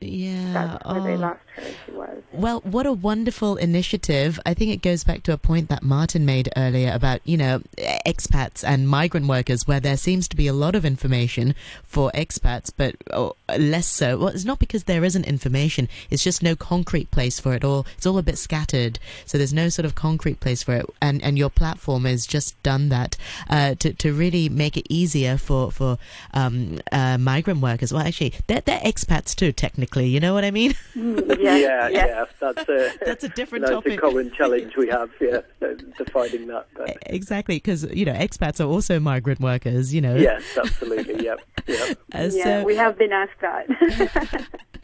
Yeah. 0.00 0.52
That's 0.52 0.84
where 0.84 1.02
they 1.02 1.14
oh. 1.14 1.36
heard 1.54 1.74
she 1.86 1.92
was. 1.92 2.22
Well, 2.32 2.60
what 2.60 2.84
a 2.84 2.92
wonderful 2.92 3.56
initiative. 3.56 4.38
I 4.44 4.52
think 4.52 4.70
it 4.70 4.82
goes 4.82 5.04
back 5.04 5.22
to 5.22 5.32
a 5.32 5.38
point 5.38 5.70
that 5.70 5.82
Martin 5.82 6.26
made 6.26 6.50
earlier 6.54 6.92
about, 6.92 7.20
you 7.24 7.38
know, 7.38 7.62
expats 8.06 8.62
and 8.62 8.88
migrant 8.88 9.26
workers, 9.26 9.66
where 9.66 9.80
there 9.80 9.96
seems 9.96 10.28
to 10.28 10.36
be 10.36 10.46
a 10.46 10.52
lot 10.52 10.74
of 10.74 10.84
information 10.84 11.54
for 11.82 12.10
expats, 12.12 12.70
but 12.76 12.96
oh, 13.10 13.36
less 13.58 13.86
so. 13.86 14.18
Well, 14.18 14.28
it's 14.28 14.44
not 14.44 14.58
because 14.58 14.84
there 14.84 15.02
isn't 15.02 15.24
information, 15.24 15.88
it's 16.10 16.22
just 16.22 16.42
no 16.42 16.54
concrete 16.56 17.10
place 17.10 17.40
for 17.40 17.54
it 17.54 17.64
all. 17.64 17.86
It's 17.96 18.04
all 18.04 18.18
a 18.18 18.22
bit 18.22 18.36
scattered. 18.36 18.98
So 19.24 19.38
there's 19.38 19.54
no 19.54 19.70
sort 19.70 19.86
of 19.86 19.94
concrete 19.94 20.40
place 20.40 20.62
for 20.62 20.74
it. 20.74 20.86
And, 21.00 21.22
and 21.22 21.38
your 21.38 21.50
platform 21.50 22.04
has 22.04 22.26
just 22.26 22.62
done 22.62 22.90
that 22.90 23.16
uh, 23.48 23.76
to, 23.76 23.94
to 23.94 24.12
really 24.12 24.50
make 24.50 24.76
it 24.76 24.86
easier 24.90 25.38
for, 25.38 25.72
for 25.72 25.96
um, 26.34 26.80
uh, 26.92 27.16
migrant 27.16 27.60
workers. 27.60 27.94
Well, 27.94 28.06
actually, 28.06 28.34
they're, 28.46 28.60
they're 28.60 28.80
expats 28.80 29.34
too, 29.34 29.52
technically. 29.52 29.85
You 29.94 30.20
know 30.20 30.34
what 30.34 30.44
I 30.44 30.50
mean? 30.50 30.74
Yeah, 30.94 31.56
yeah, 31.56 31.88
yeah, 31.88 32.24
that's 32.40 32.68
a 32.68 32.90
That's 33.04 33.24
a 33.24 33.28
different 33.28 33.66
that's 33.66 33.74
topic. 33.74 33.98
a 33.98 34.00
common 34.00 34.32
challenge 34.32 34.76
we 34.76 34.88
have. 34.88 35.10
Yeah, 35.20 35.40
uh, 35.62 35.74
defining 35.96 36.46
that. 36.48 36.66
But 36.74 36.96
Exactly, 37.06 37.56
because 37.56 37.84
you 37.84 38.04
know 38.04 38.12
expats 38.12 38.60
are 38.60 38.68
also 38.68 38.98
migrant 38.98 39.40
workers. 39.40 39.94
You 39.94 40.00
know. 40.00 40.16
yes, 40.16 40.42
absolutely. 40.56 41.24
Yep, 41.24 41.40
yep. 41.66 41.98
Uh, 42.14 42.30
yeah, 42.32 42.60
so, 42.60 42.64
we 42.64 42.76
have 42.76 42.96
been 42.96 43.12
asked 43.12 43.40
that. 43.40 43.66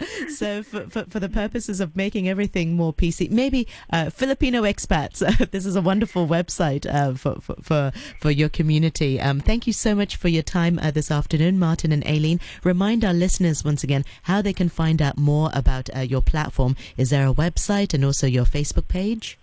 so 0.29 0.63
for, 0.63 0.89
for 0.91 1.05
for 1.05 1.21
the 1.21 1.29
purposes 1.29 1.81
of 1.81 1.97
making 1.97 2.29
everything 2.29 2.77
more 2.77 2.93
PC, 2.93 3.31
maybe 3.31 3.67
uh, 3.91 4.11
Filipino 4.11 4.63
expats. 4.63 5.21
this 5.51 5.65
is 5.65 5.77
a 5.77 5.81
wonderful 5.81 6.27
website 6.27 6.87
uh, 6.93 7.15
for, 7.15 7.41
for 7.41 7.55
for 7.63 7.93
for 8.21 8.31
your 8.31 8.49
community. 8.49 9.21
Um, 9.21 9.41
thank 9.41 9.67
you 9.67 9.73
so 9.73 9.95
much 9.95 10.17
for 10.17 10.29
your 10.29 10.43
time 10.43 10.79
uh, 10.83 10.91
this 10.91 11.11
afternoon, 11.11 11.59
Martin 11.59 11.93
and 11.93 12.05
Aileen. 12.07 12.41
Remind 12.65 13.05
our 13.05 13.15
listeners 13.15 13.65
once 13.65 13.83
again 13.83 14.05
how 14.23 14.43
they 14.43 14.53
can 14.53 14.69
find 14.69 14.92
out 15.01 15.17
more 15.17 15.51
about 15.55 15.89
uh, 15.97 16.01
your 16.01 16.21
platform. 16.21 16.77
Is 16.97 17.11
there 17.11 17.27
a 17.27 17.33
website 17.33 17.95
and 17.95 18.05
also 18.05 18.27
your 18.27 18.45
Facebook 18.45 18.89
page? 18.89 19.39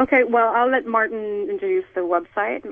okay, 0.00 0.24
well, 0.24 0.52
I'll 0.54 0.70
let 0.70 0.86
Martin 0.86 1.48
introduce 1.48 1.84
the 1.94 2.00
website. 2.00 2.64